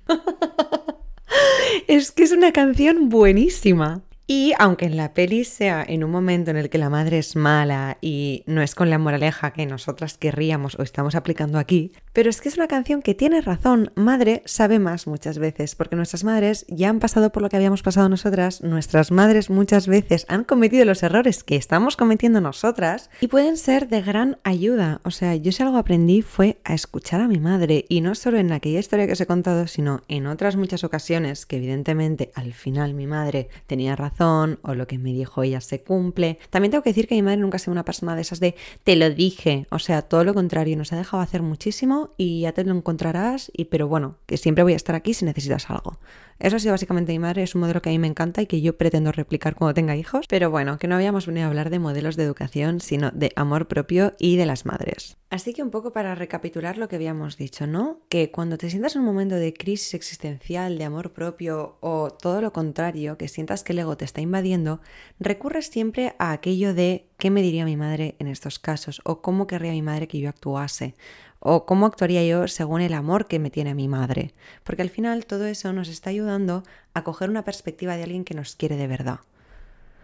es 1.87 2.11
que 2.11 2.23
es 2.23 2.31
una 2.31 2.51
canción 2.51 3.09
buenísima. 3.09 4.03
Y 4.33 4.53
aunque 4.59 4.85
en 4.85 4.95
la 4.95 5.13
peli 5.13 5.43
sea 5.43 5.83
en 5.85 6.05
un 6.05 6.09
momento 6.09 6.51
en 6.51 6.55
el 6.55 6.69
que 6.69 6.77
la 6.77 6.89
madre 6.89 7.17
es 7.17 7.35
mala 7.35 7.97
y 7.99 8.45
no 8.45 8.61
es 8.61 8.75
con 8.75 8.89
la 8.89 8.97
moraleja 8.97 9.51
que 9.51 9.65
nosotras 9.65 10.17
querríamos 10.17 10.79
o 10.79 10.83
estamos 10.83 11.15
aplicando 11.15 11.59
aquí, 11.59 11.91
pero 12.13 12.29
es 12.29 12.39
que 12.39 12.47
es 12.47 12.55
una 12.55 12.69
canción 12.69 13.01
que 13.01 13.13
tiene 13.13 13.41
razón, 13.41 13.91
madre 13.95 14.41
sabe 14.45 14.79
más 14.79 15.05
muchas 15.05 15.37
veces, 15.37 15.75
porque 15.75 15.97
nuestras 15.97 16.23
madres 16.23 16.65
ya 16.69 16.87
han 16.87 16.99
pasado 16.99 17.33
por 17.33 17.41
lo 17.41 17.49
que 17.49 17.57
habíamos 17.57 17.83
pasado 17.83 18.07
nosotras, 18.07 18.61
nuestras 18.61 19.11
madres 19.11 19.49
muchas 19.49 19.87
veces 19.87 20.25
han 20.29 20.45
cometido 20.45 20.85
los 20.85 21.03
errores 21.03 21.43
que 21.43 21.57
estamos 21.57 21.97
cometiendo 21.97 22.39
nosotras 22.39 23.09
y 23.19 23.27
pueden 23.27 23.57
ser 23.57 23.89
de 23.89 24.01
gran 24.01 24.37
ayuda. 24.45 25.01
O 25.03 25.11
sea, 25.11 25.35
yo 25.35 25.51
si 25.51 25.61
algo 25.61 25.77
aprendí 25.77 26.21
fue 26.21 26.61
a 26.63 26.73
escuchar 26.73 27.19
a 27.19 27.27
mi 27.27 27.41
madre 27.41 27.83
y 27.89 27.99
no 27.99 28.15
solo 28.15 28.37
en 28.37 28.53
aquella 28.53 28.79
historia 28.79 29.07
que 29.07 29.13
os 29.13 29.19
he 29.19 29.27
contado, 29.27 29.67
sino 29.67 30.03
en 30.07 30.25
otras 30.27 30.55
muchas 30.55 30.85
ocasiones 30.85 31.45
que 31.45 31.57
evidentemente 31.57 32.31
al 32.33 32.53
final 32.53 32.93
mi 32.93 33.07
madre 33.07 33.49
tenía 33.67 33.97
razón 33.97 34.20
o 34.21 34.75
lo 34.75 34.87
que 34.87 34.97
me 34.97 35.13
dijo 35.13 35.43
ella 35.43 35.61
se 35.61 35.81
cumple. 35.81 36.37
También 36.49 36.71
tengo 36.71 36.83
que 36.83 36.91
decir 36.91 37.07
que 37.07 37.15
mi 37.15 37.21
madre 37.21 37.37
nunca 37.37 37.55
ha 37.55 37.59
sido 37.59 37.71
una 37.71 37.85
persona 37.85 38.15
de 38.15 38.21
esas 38.21 38.39
de 38.39 38.55
te 38.83 38.95
lo 38.95 39.09
dije, 39.09 39.65
o 39.71 39.79
sea, 39.79 40.03
todo 40.03 40.23
lo 40.23 40.33
contrario, 40.33 40.77
nos 40.77 40.93
ha 40.93 40.97
dejado 40.97 41.23
hacer 41.23 41.41
muchísimo 41.41 42.11
y 42.17 42.41
ya 42.41 42.51
te 42.51 42.63
lo 42.63 42.75
encontrarás, 42.75 43.51
y 43.53 43.65
pero 43.65 43.87
bueno, 43.87 44.17
que 44.25 44.37
siempre 44.37 44.63
voy 44.63 44.73
a 44.73 44.77
estar 44.77 44.95
aquí 44.95 45.13
si 45.13 45.25
necesitas 45.25 45.69
algo. 45.69 45.97
Eso 46.39 46.55
ha 46.55 46.59
sido 46.59 46.73
básicamente 46.73 47.11
mi 47.11 47.19
madre, 47.19 47.43
es 47.43 47.53
un 47.53 47.61
modelo 47.61 47.83
que 47.83 47.89
a 47.89 47.91
mí 47.91 47.99
me 47.99 48.07
encanta 48.07 48.41
y 48.41 48.47
que 48.47 48.61
yo 48.61 48.75
pretendo 48.75 49.11
replicar 49.11 49.53
cuando 49.55 49.75
tenga 49.75 49.95
hijos, 49.95 50.25
pero 50.27 50.49
bueno, 50.49 50.79
que 50.79 50.87
no 50.87 50.95
habíamos 50.95 51.27
venido 51.27 51.45
a 51.45 51.49
hablar 51.49 51.69
de 51.69 51.77
modelos 51.77 52.15
de 52.15 52.23
educación, 52.23 52.79
sino 52.79 53.11
de 53.11 53.31
amor 53.35 53.67
propio 53.67 54.13
y 54.17 54.37
de 54.37 54.47
las 54.47 54.65
madres. 54.65 55.17
Así 55.29 55.53
que 55.53 55.63
un 55.63 55.69
poco 55.69 55.93
para 55.93 56.15
recapitular 56.15 56.77
lo 56.77 56.89
que 56.89 56.97
habíamos 56.97 57.37
dicho, 57.37 57.67
¿no? 57.67 57.99
Que 58.09 58.31
cuando 58.31 58.57
te 58.57 58.69
sientas 58.69 58.95
en 58.95 59.01
un 59.01 59.07
momento 59.07 59.35
de 59.35 59.53
crisis 59.53 59.93
existencial, 59.93 60.77
de 60.77 60.83
amor 60.83 61.13
propio 61.13 61.77
o 61.79 62.09
todo 62.11 62.41
lo 62.41 62.51
contrario, 62.51 63.17
que 63.17 63.27
sientas 63.27 63.63
que 63.63 63.71
el 63.73 63.79
ego 63.79 63.95
te 63.95 64.03
está 64.11 64.21
invadiendo, 64.21 64.81
recurres 65.19 65.67
siempre 65.67 66.15
a 66.19 66.33
aquello 66.33 66.73
de 66.73 67.07
qué 67.17 67.29
me 67.29 67.41
diría 67.41 67.63
mi 67.63 67.77
madre 67.77 68.15
en 68.19 68.27
estos 68.27 68.59
casos 68.59 69.01
o 69.05 69.21
cómo 69.21 69.47
querría 69.47 69.71
mi 69.71 69.81
madre 69.81 70.09
que 70.09 70.19
yo 70.19 70.27
actuase 70.27 70.95
o 71.39 71.65
cómo 71.65 71.85
actuaría 71.85 72.23
yo 72.25 72.47
según 72.47 72.81
el 72.81 72.93
amor 72.93 73.27
que 73.27 73.39
me 73.39 73.49
tiene 73.49 73.73
mi 73.73 73.87
madre, 73.87 74.33
porque 74.63 74.83
al 74.83 74.89
final 74.89 75.25
todo 75.25 75.47
eso 75.47 75.71
nos 75.73 75.87
está 75.87 76.09
ayudando 76.09 76.63
a 76.93 77.03
coger 77.03 77.29
una 77.29 77.45
perspectiva 77.45 77.95
de 77.95 78.03
alguien 78.03 78.25
que 78.25 78.35
nos 78.35 78.55
quiere 78.55 78.75
de 78.75 78.87
verdad. 78.87 79.21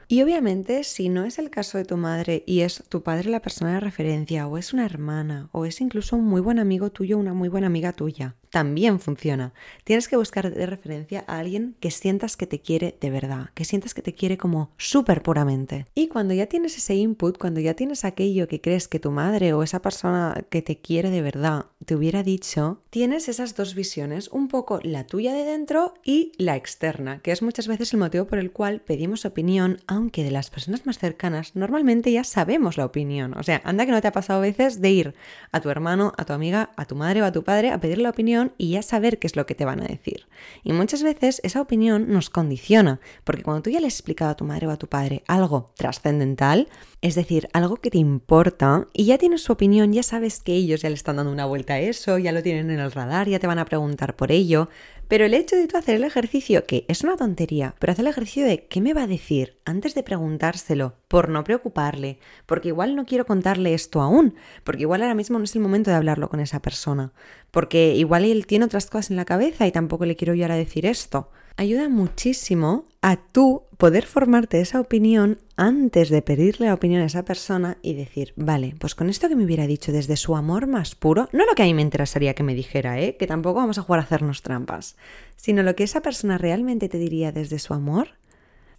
Y 0.09 0.21
obviamente, 0.21 0.85
si 0.85 1.09
no 1.09 1.25
es 1.25 1.37
el 1.37 1.49
caso 1.49 1.77
de 1.77 1.83
tu 1.83 1.97
madre 1.97 2.43
y 2.45 2.61
es 2.61 2.83
tu 2.87 3.03
padre 3.03 3.29
la 3.29 3.41
persona 3.41 3.73
de 3.73 3.81
referencia, 3.81 4.47
o 4.47 4.57
es 4.57 4.71
una 4.71 4.85
hermana, 4.85 5.49
o 5.51 5.65
es 5.65 5.81
incluso 5.81 6.15
un 6.15 6.25
muy 6.25 6.39
buen 6.39 6.59
amigo 6.59 6.91
tuyo, 6.91 7.17
una 7.17 7.33
muy 7.33 7.49
buena 7.49 7.67
amiga 7.67 7.91
tuya, 7.91 8.35
también 8.49 8.99
funciona. 8.99 9.53
Tienes 9.83 10.07
que 10.07 10.15
buscar 10.15 10.53
de 10.53 10.65
referencia 10.65 11.25
a 11.27 11.39
alguien 11.39 11.75
que 11.79 11.91
sientas 11.91 12.37
que 12.37 12.47
te 12.47 12.61
quiere 12.61 12.97
de 13.01 13.09
verdad, 13.09 13.49
que 13.53 13.65
sientas 13.65 13.93
que 13.93 14.01
te 14.01 14.13
quiere 14.13 14.37
como 14.37 14.71
súper 14.77 15.21
puramente. 15.21 15.87
Y 15.93 16.07
cuando 16.07 16.33
ya 16.33 16.47
tienes 16.47 16.77
ese 16.77 16.95
input, 16.95 17.37
cuando 17.37 17.59
ya 17.59 17.73
tienes 17.73 18.05
aquello 18.05 18.47
que 18.47 18.61
crees 18.61 18.87
que 18.87 18.99
tu 18.99 19.11
madre 19.11 19.53
o 19.53 19.63
esa 19.63 19.81
persona 19.81 20.45
que 20.49 20.61
te 20.61 20.79
quiere 20.79 21.09
de 21.09 21.21
verdad 21.21 21.65
te 21.85 21.95
hubiera 21.95 22.23
dicho, 22.23 22.81
tienes 22.89 23.29
esas 23.29 23.55
dos 23.55 23.73
visiones, 23.73 24.27
un 24.29 24.47
poco 24.49 24.79
la 24.83 25.05
tuya 25.05 25.33
de 25.33 25.45
dentro 25.45 25.93
y 26.03 26.33
la 26.37 26.55
externa, 26.55 27.21
que 27.21 27.31
es 27.31 27.41
muchas 27.41 27.67
veces 27.67 27.93
el 27.93 27.99
motivo 27.99 28.25
por 28.25 28.39
el 28.39 28.51
cual 28.51 28.81
pedimos 28.81 29.23
opinión, 29.23 29.77
aunque 29.97 30.23
de 30.23 30.31
las 30.31 30.49
personas 30.49 30.85
más 30.85 30.99
cercanas 30.99 31.55
normalmente 31.55 32.11
ya 32.11 32.23
sabemos 32.23 32.77
la 32.77 32.85
opinión. 32.85 33.37
O 33.37 33.43
sea, 33.43 33.61
anda 33.65 33.85
que 33.85 33.91
no 33.91 34.01
te 34.01 34.07
ha 34.07 34.11
pasado 34.11 34.39
a 34.39 34.41
veces 34.41 34.79
de 34.79 34.91
ir 34.91 35.15
a 35.51 35.59
tu 35.59 35.69
hermano, 35.69 36.13
a 36.17 36.25
tu 36.25 36.33
amiga, 36.33 36.69
a 36.77 36.85
tu 36.85 36.95
madre 36.95 37.21
o 37.21 37.25
a 37.25 37.31
tu 37.31 37.43
padre 37.43 37.71
a 37.71 37.79
pedir 37.79 37.97
la 37.97 38.09
opinión 38.09 38.53
y 38.57 38.71
ya 38.71 38.81
saber 38.81 39.19
qué 39.19 39.27
es 39.27 39.35
lo 39.35 39.45
que 39.45 39.55
te 39.55 39.65
van 39.65 39.81
a 39.81 39.87
decir. 39.87 40.27
Y 40.63 40.73
muchas 40.73 41.03
veces 41.03 41.41
esa 41.43 41.61
opinión 41.61 42.09
nos 42.09 42.29
condiciona, 42.29 42.99
porque 43.23 43.43
cuando 43.43 43.63
tú 43.63 43.69
ya 43.69 43.79
le 43.79 43.87
has 43.87 43.95
explicado 43.95 44.31
a 44.31 44.35
tu 44.35 44.45
madre 44.45 44.67
o 44.67 44.71
a 44.71 44.77
tu 44.77 44.87
padre 44.87 45.23
algo 45.27 45.71
trascendental, 45.75 46.69
es 47.01 47.13
decir, 47.15 47.47
algo 47.53 47.77
que 47.77 47.91
te 47.91 47.99
importa, 47.99 48.87
y 48.91 49.05
ya 49.05 49.17
tienes 49.17 49.43
su 49.43 49.53
opinión, 49.53 49.93
ya 49.93 50.01
sabes 50.01 50.41
que 50.41 50.53
ellos 50.53 50.81
ya 50.81 50.89
le 50.89 50.95
están 50.95 51.17
dando 51.17 51.31
una 51.31 51.45
vuelta 51.45 51.75
a 51.75 51.79
eso, 51.79 52.17
ya 52.17 52.31
lo 52.31 52.41
tienen 52.41 52.71
en 52.71 52.79
el 52.79 52.91
radar, 52.91 53.29
ya 53.29 53.39
te 53.39 53.45
van 53.45 53.59
a 53.59 53.65
preguntar 53.65 54.15
por 54.15 54.31
ello, 54.31 54.69
pero 55.07 55.23
el 55.25 55.35
hecho 55.35 55.55
de 55.55 55.67
tú 55.67 55.77
hacer 55.77 55.95
el 55.95 56.03
ejercicio, 56.03 56.65
que 56.65 56.85
es 56.87 57.03
una 57.03 57.15
tontería, 57.15 57.75
pero 57.79 57.93
hacer 57.93 58.03
el 58.03 58.11
ejercicio 58.11 58.45
de 58.45 58.65
qué 58.65 58.81
me 58.81 58.93
va 58.93 59.03
a 59.03 59.07
decir 59.07 59.59
antes 59.63 59.93
de 59.93 60.03
preguntárselo, 60.03 60.95
por 61.07 61.29
no 61.29 61.43
preocuparle, 61.43 62.19
porque 62.45 62.69
igual 62.69 62.95
no 62.95 63.05
quiero 63.05 63.25
contarle 63.25 63.73
esto 63.73 64.01
aún, 64.01 64.35
porque 64.63 64.81
igual 64.81 65.03
ahora 65.03 65.15
mismo 65.15 65.37
no 65.37 65.45
es 65.45 65.55
el 65.55 65.61
momento 65.61 65.91
de 65.91 65.97
hablarlo 65.97 66.29
con 66.29 66.39
esa 66.39 66.61
persona, 66.61 67.13
porque 67.51 67.95
igual 67.95 68.25
él 68.25 68.47
tiene 68.47 68.65
otras 68.65 68.87
cosas 68.87 69.11
en 69.11 69.17
la 69.17 69.25
cabeza 69.25 69.67
y 69.67 69.71
tampoco 69.71 70.05
le 70.05 70.15
quiero 70.15 70.33
yo 70.33 70.45
ahora 70.45 70.55
decir 70.55 70.85
esto 70.85 71.29
ayuda 71.57 71.89
muchísimo 71.89 72.85
a 73.01 73.17
tú 73.17 73.63
poder 73.77 74.05
formarte 74.05 74.61
esa 74.61 74.79
opinión 74.79 75.39
antes 75.55 76.09
de 76.09 76.21
pedirle 76.21 76.67
la 76.67 76.73
opinión 76.73 77.01
a 77.01 77.05
esa 77.05 77.25
persona 77.25 77.77
y 77.81 77.93
decir, 77.93 78.33
vale, 78.35 78.75
pues 78.79 78.95
con 78.95 79.09
esto 79.09 79.27
que 79.27 79.35
me 79.35 79.43
hubiera 79.43 79.67
dicho 79.67 79.91
desde 79.91 80.17
su 80.17 80.35
amor 80.35 80.67
más 80.67 80.95
puro, 80.95 81.29
no 81.31 81.45
lo 81.45 81.53
que 81.55 81.63
a 81.63 81.65
mí 81.65 81.73
me 81.73 81.81
interesaría 81.81 82.33
que 82.33 82.43
me 82.43 82.55
dijera, 82.55 82.99
¿eh? 82.99 83.17
que 83.17 83.27
tampoco 83.27 83.59
vamos 83.59 83.77
a 83.77 83.81
jugar 83.81 83.99
a 83.99 84.03
hacernos 84.03 84.41
trampas, 84.41 84.95
sino 85.35 85.63
lo 85.63 85.75
que 85.75 85.83
esa 85.83 86.01
persona 86.01 86.37
realmente 86.37 86.89
te 86.89 86.97
diría 86.97 87.31
desde 87.31 87.59
su 87.59 87.73
amor, 87.73 88.09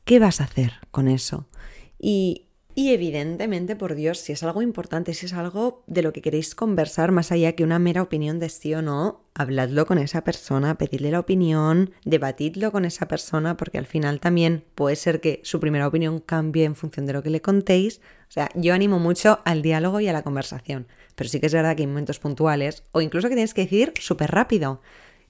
¿qué 0.04 0.18
vas 0.18 0.40
a 0.40 0.44
hacer 0.44 0.75
con 0.90 1.08
eso? 1.08 1.47
Y 1.99 2.48
y 2.78 2.92
evidentemente, 2.92 3.75
por 3.75 3.97
Dios, 3.97 4.20
si 4.20 4.30
es 4.30 4.44
algo 4.44 4.62
importante, 4.62 5.12
si 5.12 5.26
es 5.26 5.32
algo 5.32 5.82
de 5.88 6.00
lo 6.00 6.12
que 6.12 6.23
queréis 6.23 6.54
conversar 6.54 7.11
más 7.11 7.32
allá 7.32 7.56
que 7.56 7.64
una 7.64 7.80
mera 7.80 8.02
opinión 8.02 8.38
de 8.38 8.49
sí 8.49 8.73
o 8.73 8.82
no, 8.82 9.25
habladlo 9.35 9.85
con 9.85 9.99
esa 9.99 10.23
persona, 10.23 10.78
pedidle 10.78 11.11
la 11.11 11.18
opinión, 11.18 11.90
debatidlo 12.04 12.70
con 12.70 12.85
esa 12.85 13.08
persona, 13.08 13.56
porque 13.56 13.78
al 13.78 13.87
final 13.87 14.20
también 14.20 14.62
puede 14.76 14.94
ser 14.94 15.20
que 15.20 15.40
su 15.42 15.58
primera 15.58 15.88
opinión 15.88 16.20
cambie 16.20 16.66
en 16.66 16.76
función 16.76 17.04
de 17.06 17.14
lo 17.14 17.25
que 17.25 17.30
le 17.30 17.42
contéis. 17.42 18.00
O 18.28 18.30
sea, 18.30 18.49
yo 18.54 18.75
animo 18.75 19.00
mucho 19.00 19.40
al 19.44 19.61
diálogo 19.61 19.99
y 19.99 20.06
a 20.06 20.12
la 20.12 20.23
conversación, 20.23 20.87
pero 21.16 21.28
sí 21.28 21.40
que 21.40 21.47
es 21.47 21.54
verdad 21.54 21.75
que 21.75 21.82
hay 21.82 21.88
momentos 21.88 22.20
puntuales, 22.20 22.85
o 22.92 23.00
incluso 23.00 23.28
que 23.28 23.35
tienes 23.35 23.54
que 23.54 23.62
decir 23.62 23.92
súper 23.99 24.30
rápido, 24.30 24.82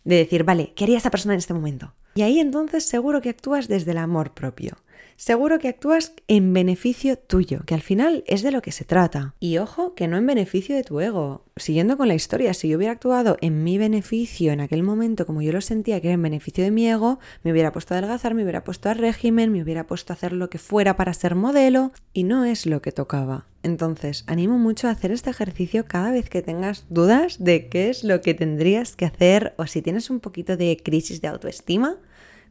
de 0.04 0.16
decir, 0.16 0.44
vale, 0.44 0.74
¿qué 0.76 0.84
haría 0.84 0.98
esa 0.98 1.10
persona 1.10 1.32
en 1.32 1.38
este 1.38 1.54
momento? 1.54 1.94
Y 2.14 2.20
ahí 2.20 2.40
entonces 2.40 2.84
seguro 2.84 3.22
que 3.22 3.30
actúas 3.30 3.68
desde 3.68 3.92
el 3.92 3.98
amor 3.98 4.34
propio 4.34 4.76
seguro 5.18 5.58
que 5.58 5.66
actúas 5.66 6.12
en 6.28 6.52
beneficio 6.52 7.18
tuyo, 7.18 7.62
que 7.66 7.74
al 7.74 7.82
final 7.82 8.22
es 8.28 8.42
de 8.42 8.52
lo 8.52 8.62
que 8.62 8.70
se 8.70 8.84
trata. 8.84 9.34
Y 9.40 9.58
ojo, 9.58 9.94
que 9.94 10.06
no 10.06 10.16
en 10.16 10.26
beneficio 10.26 10.76
de 10.76 10.84
tu 10.84 11.00
ego. 11.00 11.44
Siguiendo 11.56 11.98
con 11.98 12.06
la 12.06 12.14
historia, 12.14 12.54
si 12.54 12.68
yo 12.68 12.76
hubiera 12.76 12.92
actuado 12.92 13.36
en 13.40 13.64
mi 13.64 13.78
beneficio 13.78 14.52
en 14.52 14.60
aquel 14.60 14.84
momento 14.84 15.26
como 15.26 15.42
yo 15.42 15.52
lo 15.52 15.60
sentía 15.60 16.00
que 16.00 16.06
era 16.06 16.14
en 16.14 16.22
beneficio 16.22 16.62
de 16.62 16.70
mi 16.70 16.88
ego, 16.88 17.18
me 17.42 17.50
hubiera 17.50 17.72
puesto 17.72 17.92
a 17.92 17.98
adelgazar, 17.98 18.34
me 18.34 18.44
hubiera 18.44 18.62
puesto 18.62 18.88
a 18.88 18.94
régimen, 18.94 19.50
me 19.50 19.60
hubiera 19.60 19.88
puesto 19.88 20.12
a 20.12 20.14
hacer 20.14 20.32
lo 20.32 20.48
que 20.50 20.58
fuera 20.58 20.96
para 20.96 21.12
ser 21.14 21.34
modelo, 21.34 21.90
y 22.12 22.22
no 22.22 22.44
es 22.44 22.64
lo 22.64 22.80
que 22.80 22.92
tocaba. 22.92 23.46
Entonces, 23.64 24.22
animo 24.28 24.56
mucho 24.56 24.86
a 24.86 24.92
hacer 24.92 25.10
este 25.10 25.30
ejercicio 25.30 25.84
cada 25.86 26.12
vez 26.12 26.30
que 26.30 26.42
tengas 26.42 26.86
dudas 26.90 27.42
de 27.42 27.68
qué 27.68 27.90
es 27.90 28.04
lo 28.04 28.20
que 28.20 28.34
tendrías 28.34 28.94
que 28.94 29.04
hacer 29.04 29.54
o 29.58 29.66
si 29.66 29.82
tienes 29.82 30.10
un 30.10 30.20
poquito 30.20 30.56
de 30.56 30.80
crisis 30.82 31.20
de 31.20 31.28
autoestima, 31.28 31.96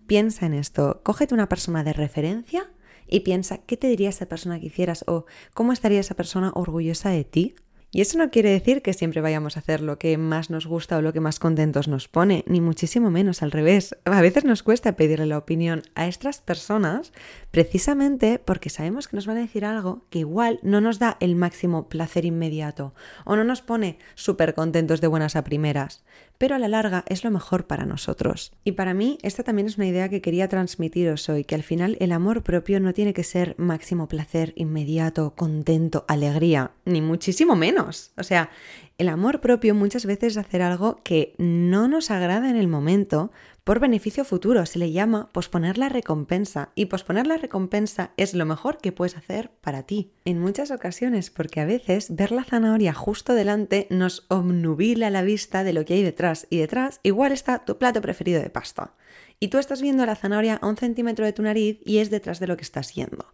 Piensa 0.07 0.45
en 0.45 0.53
esto, 0.53 1.01
cógete 1.03 1.33
una 1.33 1.49
persona 1.49 1.83
de 1.83 1.91
referencia 1.91 2.71
y 3.07 3.19
piensa 3.21 3.59
qué 3.59 3.75
te 3.75 3.87
diría 3.87 4.09
esa 4.09 4.25
persona 4.25 4.59
que 4.59 4.67
hicieras 4.67 5.03
o 5.07 5.25
cómo 5.53 5.73
estaría 5.73 5.99
esa 5.99 6.15
persona 6.15 6.51
orgullosa 6.55 7.09
de 7.09 7.25
ti 7.25 7.55
y 7.89 8.01
eso 8.01 8.17
no 8.17 8.29
quiere 8.31 8.49
decir 8.49 8.81
que 8.81 8.93
siempre 8.93 9.21
vayamos 9.21 9.55
a 9.55 9.61
hacer 9.61 9.81
lo 9.81 9.97
que 9.97 10.17
más 10.17 10.49
nos 10.49 10.67
gusta 10.67 10.97
o 10.97 11.01
lo 11.01 11.13
que 11.13 11.21
más 11.21 11.39
contentos 11.39 11.87
nos 11.87 12.09
pone, 12.09 12.43
ni 12.45 12.59
muchísimo 12.59 13.09
menos 13.09 13.41
al 13.41 13.51
revés. 13.51 13.95
A 14.03 14.21
veces 14.21 14.43
nos 14.43 14.61
cuesta 14.61 14.97
pedirle 14.97 15.25
la 15.25 15.37
opinión 15.37 15.83
a 15.95 16.05
estas 16.05 16.41
personas 16.41 17.13
precisamente 17.49 18.39
porque 18.39 18.69
sabemos 18.69 19.07
que 19.07 19.15
nos 19.15 19.25
van 19.25 19.37
a 19.37 19.41
decir 19.41 19.63
algo 19.63 20.05
que 20.09 20.19
igual 20.19 20.59
no 20.63 20.81
nos 20.81 20.99
da 20.99 21.15
el 21.21 21.35
máximo 21.37 21.87
placer 21.87 22.25
inmediato 22.25 22.93
o 23.23 23.37
no 23.37 23.45
nos 23.45 23.61
pone 23.61 23.99
súper 24.15 24.53
contentos 24.53 24.99
de 24.99 25.07
buenas 25.07 25.37
a 25.37 25.45
primeras, 25.45 26.03
pero 26.37 26.55
a 26.55 26.59
la 26.59 26.67
larga 26.67 27.03
es 27.07 27.23
lo 27.23 27.31
mejor 27.31 27.67
para 27.67 27.85
nosotros. 27.85 28.51
Y 28.63 28.73
para 28.73 28.93
mí 28.93 29.17
esta 29.21 29.43
también 29.43 29.67
es 29.67 29.77
una 29.77 29.87
idea 29.87 30.09
que 30.09 30.21
quería 30.21 30.47
transmitiros 30.47 31.29
hoy, 31.29 31.43
que 31.43 31.55
al 31.55 31.63
final 31.63 31.97
el 31.99 32.11
amor 32.11 32.43
propio 32.43 32.79
no 32.79 32.93
tiene 32.93 33.13
que 33.13 33.23
ser 33.23 33.55
máximo 33.57 34.07
placer 34.07 34.53
inmediato, 34.55 35.33
contento, 35.35 36.05
alegría, 36.07 36.71
ni 36.85 37.01
muchísimo 37.01 37.55
menos 37.55 37.77
o 38.17 38.23
sea, 38.23 38.49
el 38.97 39.09
amor 39.09 39.39
propio 39.41 39.75
muchas 39.75 40.05
veces 40.05 40.33
es 40.33 40.37
hacer 40.37 40.61
algo 40.61 41.01
que 41.03 41.35
no 41.37 41.87
nos 41.87 42.11
agrada 42.11 42.49
en 42.49 42.55
el 42.55 42.67
momento 42.67 43.31
por 43.67 43.81
beneficio 43.81 44.23
futuro. 44.23 44.65
Se 44.65 44.79
le 44.79 44.93
llama 44.93 45.27
posponer 45.33 45.77
la 45.77 45.89
recompensa. 45.89 46.69
Y 46.73 46.85
posponer 46.85 47.27
la 47.27 47.35
recompensa 47.35 48.11
es 48.15 48.33
lo 48.33 48.45
mejor 48.45 48.77
que 48.77 48.93
puedes 48.93 49.17
hacer 49.17 49.51
para 49.59 49.83
ti. 49.83 50.13
En 50.23 50.39
muchas 50.39 50.71
ocasiones, 50.71 51.31
porque 51.31 51.59
a 51.59 51.65
veces 51.65 52.15
ver 52.15 52.31
la 52.31 52.45
zanahoria 52.45 52.93
justo 52.93 53.33
delante 53.33 53.85
nos 53.89 54.25
obnubila 54.29 55.09
la 55.09 55.21
vista 55.21 55.65
de 55.65 55.73
lo 55.73 55.83
que 55.83 55.95
hay 55.95 56.03
detrás. 56.03 56.47
Y 56.49 56.59
detrás 56.59 57.01
igual 57.03 57.33
está 57.33 57.65
tu 57.65 57.77
plato 57.77 57.99
preferido 57.99 58.41
de 58.41 58.49
pasta 58.49 58.93
y 59.39 59.49
tú 59.49 59.59
estás 59.59 59.81
viendo 59.81 60.05
la 60.05 60.15
zanahoria 60.15 60.55
a 60.55 60.67
un 60.67 60.77
centímetro 60.77 61.23
de 61.23 61.33
tu 61.33 61.43
nariz 61.43 61.79
y 61.85 61.99
es 61.99 62.09
detrás 62.09 62.39
de 62.39 62.47
lo 62.47 62.57
que 62.57 62.63
estás 62.63 62.93
viendo. 62.95 63.25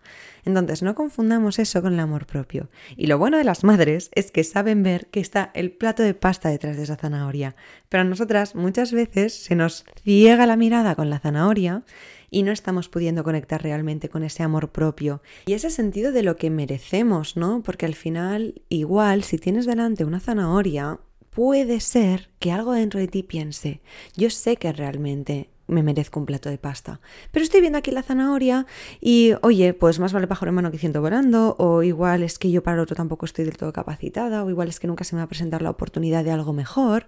Entonces 0.44 0.84
no 0.84 0.96
confundamos 0.96 1.60
eso 1.60 1.82
con 1.82 1.94
el 1.94 2.00
amor 2.00 2.26
propio. 2.26 2.70
Y 2.98 3.08
lo 3.08 3.18
bueno 3.18 3.38
de 3.38 3.46
las 3.46 3.64
madres 3.64 4.10
es 4.14 4.32
que 4.32 4.44
saben 4.44 4.84
ver 4.84 5.08
que 5.08 5.22
está 5.22 5.52
el 5.54 5.72
plato 5.72 6.04
de 6.04 6.14
pasta 6.14 6.50
detrás 6.50 6.76
de 6.76 6.84
esa 6.84 6.98
zanahoria. 6.98 7.56
Pero 7.88 8.02
a 8.02 8.06
nosotras 8.06 8.54
muchas 8.54 8.92
veces 8.92 9.34
se 9.34 9.56
nos 9.56 9.86
ciega 10.04 10.46
la 10.46 10.58
mirada 10.58 10.96
con 10.96 11.10
la 11.10 11.20
zanahoria 11.20 11.84
y 12.30 12.44
no 12.44 12.52
estamos 12.52 12.90
pudiendo 12.90 13.24
conectar 13.24 13.62
realmente 13.62 14.10
con 14.10 14.24
ese 14.24 14.44
amor 14.44 14.72
propio 14.72 15.22
y 15.46 15.54
ese 15.54 15.70
sentido 15.70 16.12
de 16.12 16.24
lo 16.24 16.36
que 16.36 16.50
merecemos, 16.50 17.38
¿no? 17.38 17.62
Porque 17.64 17.86
al 17.86 17.96
final, 17.96 18.62
igual, 18.70 19.24
si 19.24 19.38
tienes 19.38 19.66
delante 19.66 20.04
una 20.04 20.20
zanahoria, 20.20 21.00
puede 21.30 21.80
ser 21.80 22.30
que 22.40 22.52
algo 22.52 22.74
dentro 22.74 23.00
de 23.00 23.08
ti 23.08 23.24
piense, 23.24 23.82
yo 24.16 24.30
sé 24.30 24.58
que 24.58 24.74
realmente 24.74 25.50
me 25.74 25.84
merezco 25.84 26.20
un 26.20 26.26
plato 26.26 26.50
de 26.50 26.58
pasta. 26.58 27.02
Pero 27.32 27.44
estoy 27.44 27.62
viendo 27.62 27.78
aquí 27.78 27.92
la 27.92 28.04
zanahoria 28.04 28.66
y, 29.02 29.34
oye, 29.42 29.74
pues 29.74 30.00
más 30.00 30.14
vale 30.14 30.28
pájaro 30.28 30.50
en 30.50 30.56
mano 30.56 30.72
que 30.72 30.78
ciento 30.78 31.02
volando, 31.02 31.56
o 31.60 31.84
igual 31.84 32.24
es 32.24 32.40
que 32.40 32.52
yo 32.52 32.64
para 32.64 32.76
el 32.76 32.82
otro 32.82 32.96
tampoco 32.96 33.26
estoy 33.26 33.46
del 33.46 33.58
todo 33.58 33.74
capacitada, 33.74 34.44
o 34.44 34.50
igual 34.50 34.70
es 34.70 34.80
que 34.80 34.88
nunca 34.88 35.04
se 35.04 35.16
me 35.16 35.20
va 35.20 35.26
a 35.26 35.30
presentar 35.30 35.62
la 35.62 35.70
oportunidad 35.70 36.24
de 36.24 36.32
algo 36.32 36.54
mejor. 36.54 37.08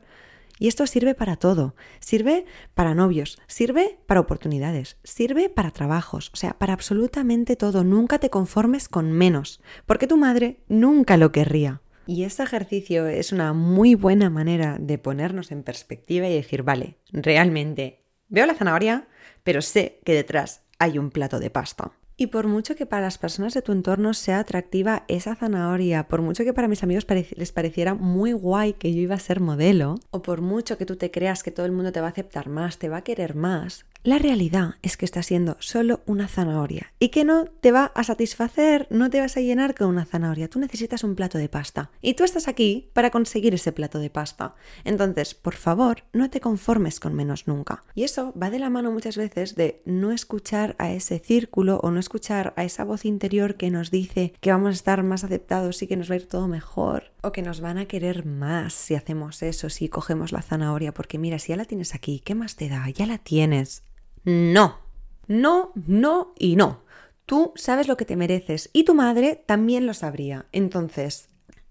Y 0.57 0.67
esto 0.67 0.87
sirve 0.87 1.15
para 1.15 1.35
todo. 1.35 1.75
Sirve 1.99 2.45
para 2.73 2.95
novios, 2.95 3.39
sirve 3.47 3.99
para 4.07 4.21
oportunidades, 4.21 4.97
sirve 5.03 5.49
para 5.49 5.71
trabajos, 5.71 6.31
o 6.33 6.37
sea, 6.37 6.57
para 6.57 6.73
absolutamente 6.73 7.55
todo. 7.55 7.83
Nunca 7.83 8.19
te 8.19 8.29
conformes 8.29 8.87
con 8.87 9.11
menos, 9.11 9.61
porque 9.85 10.07
tu 10.07 10.17
madre 10.17 10.59
nunca 10.67 11.17
lo 11.17 11.31
querría. 11.31 11.81
Y 12.07 12.23
este 12.23 12.43
ejercicio 12.43 13.07
es 13.07 13.31
una 13.31 13.53
muy 13.53 13.95
buena 13.95 14.29
manera 14.29 14.77
de 14.79 14.97
ponernos 14.97 15.51
en 15.51 15.63
perspectiva 15.63 16.27
y 16.27 16.35
decir, 16.35 16.63
vale, 16.63 16.97
realmente 17.11 18.04
Veo 18.27 18.45
la 18.45 18.55
zanahoria, 18.55 19.07
pero 19.43 19.61
sé 19.61 19.99
que 20.03 20.13
detrás 20.13 20.63
hay 20.79 20.97
un 20.97 21.11
plato 21.11 21.39
de 21.39 21.49
pasta. 21.49 21.91
Y 22.17 22.27
por 22.27 22.47
mucho 22.47 22.75
que 22.75 22.85
para 22.85 23.03
las 23.03 23.17
personas 23.17 23.53
de 23.53 23.61
tu 23.61 23.73
entorno 23.73 24.13
sea 24.13 24.39
atractiva 24.39 25.03
esa 25.09 25.35
zanahoria, 25.35 26.07
por 26.07 26.21
mucho 26.21 26.45
que 26.45 26.53
para 26.53 26.69
mis 26.69 26.81
amigos 26.81 27.05
les 27.09 27.51
pareciera 27.51 27.93
muy 27.93 28.31
guay 28.31 28.73
que 28.73 28.93
yo 28.93 29.01
iba 29.01 29.15
a 29.15 29.19
ser 29.19 29.41
modelo, 29.41 29.95
o 30.11 30.21
por 30.21 30.41
mucho 30.41 30.77
que 30.77 30.85
tú 30.85 30.95
te 30.95 31.11
creas 31.11 31.43
que 31.43 31.51
todo 31.51 31.65
el 31.65 31.73
mundo 31.73 31.91
te 31.91 31.99
va 31.99 32.07
a 32.07 32.11
aceptar 32.11 32.47
más, 32.47 32.77
te 32.77 32.87
va 32.87 32.97
a 32.97 33.03
querer 33.03 33.35
más, 33.35 33.85
la 34.05 34.19
realidad 34.19 34.75
es 34.83 34.97
que 34.97 35.05
está 35.05 35.23
siendo 35.23 35.57
solo 35.59 36.01
una 36.05 36.27
zanahoria 36.27 36.93
y 36.99 37.09
que 37.09 37.25
no 37.25 37.45
te 37.45 37.71
va 37.71 37.85
a 37.95 38.03
satisfacer, 38.03 38.85
no 38.91 39.09
te 39.09 39.19
vas 39.19 39.35
a 39.35 39.41
llenar 39.41 39.73
con 39.73 39.87
una 39.87 40.05
zanahoria. 40.05 40.47
Tú 40.47 40.59
necesitas 40.59 41.03
un 41.03 41.15
plato 41.15 41.39
de 41.39 41.49
pasta 41.49 41.89
y 42.03 42.13
tú 42.13 42.23
estás 42.23 42.47
aquí 42.47 42.91
para 42.93 43.09
conseguir 43.09 43.55
ese 43.55 43.71
plato 43.71 43.97
de 43.97 44.11
pasta. 44.11 44.53
Entonces, 44.83 45.33
por 45.33 45.55
favor, 45.55 46.03
no 46.13 46.29
te 46.29 46.39
conformes 46.39 46.99
con 46.99 47.15
menos 47.15 47.47
nunca. 47.47 47.83
Y 47.95 48.03
eso 48.03 48.31
va 48.39 48.51
de 48.51 48.59
la 48.59 48.69
mano 48.69 48.91
muchas 48.91 49.17
veces 49.17 49.55
de 49.55 49.81
no 49.85 50.11
escuchar 50.11 50.75
a 50.77 50.91
ese 50.91 51.17
círculo 51.17 51.79
o 51.81 51.89
no 51.89 51.99
escuchar 51.99 52.53
a 52.57 52.63
esa 52.63 52.83
voz 52.83 53.05
interior 53.05 53.55
que 53.55 53.71
nos 53.71 53.89
dice 53.89 54.33
que 54.39 54.51
vamos 54.51 54.69
a 54.69 54.73
estar 54.73 55.01
más 55.01 55.23
aceptados 55.23 55.81
y 55.81 55.87
que 55.87 55.97
nos 55.97 56.11
va 56.11 56.13
a 56.13 56.17
ir 56.17 56.27
todo 56.27 56.47
mejor 56.47 57.11
o 57.23 57.31
que 57.31 57.41
nos 57.41 57.59
van 57.59 57.79
a 57.79 57.87
querer 57.87 58.23
más 58.23 58.75
si 58.75 58.93
hacemos 58.93 59.41
eso, 59.41 59.71
si 59.71 59.89
cogemos 59.89 60.31
la 60.31 60.43
zanahoria, 60.43 60.93
porque 60.93 61.17
mira, 61.17 61.39
si 61.39 61.53
ya 61.53 61.57
la 61.57 61.65
tienes 61.65 61.95
aquí, 61.95 62.21
¿qué 62.23 62.35
más 62.35 62.55
te 62.55 62.69
da? 62.69 62.87
Ya 62.91 63.07
la 63.07 63.17
tienes. 63.17 63.81
No, 64.25 64.79
no, 65.27 65.71
no 65.75 66.33
y 66.37 66.55
no. 66.55 66.83
Tú 67.25 67.53
sabes 67.55 67.87
lo 67.87 67.97
que 67.97 68.05
te 68.05 68.15
mereces 68.15 68.69
y 68.73 68.83
tu 68.83 68.93
madre 68.93 69.43
también 69.45 69.87
lo 69.87 69.93
sabría. 69.93 70.45
Entonces, 70.51 71.29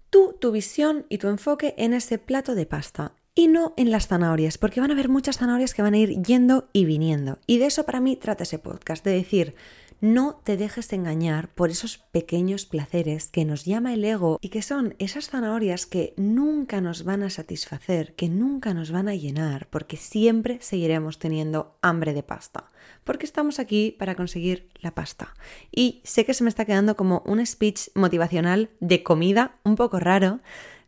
tú, 0.09 0.35
tu 0.39 0.51
visión 0.51 1.05
y 1.09 1.17
tu 1.17 1.27
enfoque 1.27 1.75
en 1.77 1.93
ese 1.93 2.17
plato 2.17 2.55
de 2.55 2.65
pasta 2.65 3.13
y 3.35 3.49
no 3.49 3.73
en 3.75 3.91
las 3.91 4.07
zanahorias, 4.07 4.57
porque 4.57 4.79
van 4.79 4.91
a 4.91 4.93
haber 4.93 5.09
muchas 5.09 5.37
zanahorias 5.37 5.73
que 5.73 5.81
van 5.81 5.93
a 5.93 5.97
ir 5.97 6.21
yendo 6.23 6.69
y 6.71 6.85
viniendo. 6.85 7.39
Y 7.45 7.57
de 7.57 7.65
eso 7.65 7.85
para 7.85 7.99
mí 7.99 8.15
trata 8.15 8.43
ese 8.43 8.59
podcast, 8.59 9.03
de 9.03 9.11
decir, 9.11 9.55
no 10.01 10.41
te 10.43 10.57
dejes 10.57 10.91
engañar 10.93 11.49
por 11.49 11.69
esos 11.69 11.97
pequeños 11.97 12.65
placeres 12.65 13.29
que 13.29 13.45
nos 13.45 13.65
llama 13.65 13.93
el 13.93 14.03
ego 14.03 14.37
y 14.41 14.49
que 14.49 14.61
son 14.61 14.95
esas 14.99 15.29
zanahorias 15.29 15.85
que 15.85 16.13
nunca 16.17 16.81
nos 16.81 17.03
van 17.03 17.23
a 17.23 17.29
satisfacer, 17.29 18.13
que 18.15 18.29
nunca 18.29 18.73
nos 18.73 18.91
van 18.91 19.07
a 19.07 19.15
llenar, 19.15 19.67
porque 19.69 19.97
siempre 19.97 20.57
seguiremos 20.61 21.19
teniendo 21.19 21.77
hambre 21.81 22.13
de 22.13 22.23
pasta. 22.23 22.71
Porque 23.03 23.25
estamos 23.25 23.59
aquí 23.59 23.95
para 23.97 24.15
conseguir 24.15 24.69
la 24.81 24.93
pasta. 24.93 25.33
Y 25.71 26.01
sé 26.03 26.25
que 26.25 26.33
se 26.33 26.43
me 26.43 26.49
está 26.49 26.65
quedando 26.65 26.95
como 26.95 27.23
un 27.25 27.45
speech 27.45 27.89
motivacional 27.95 28.69
de 28.79 29.03
comida 29.03 29.57
un 29.63 29.75
poco 29.75 29.99
raro, 29.99 30.41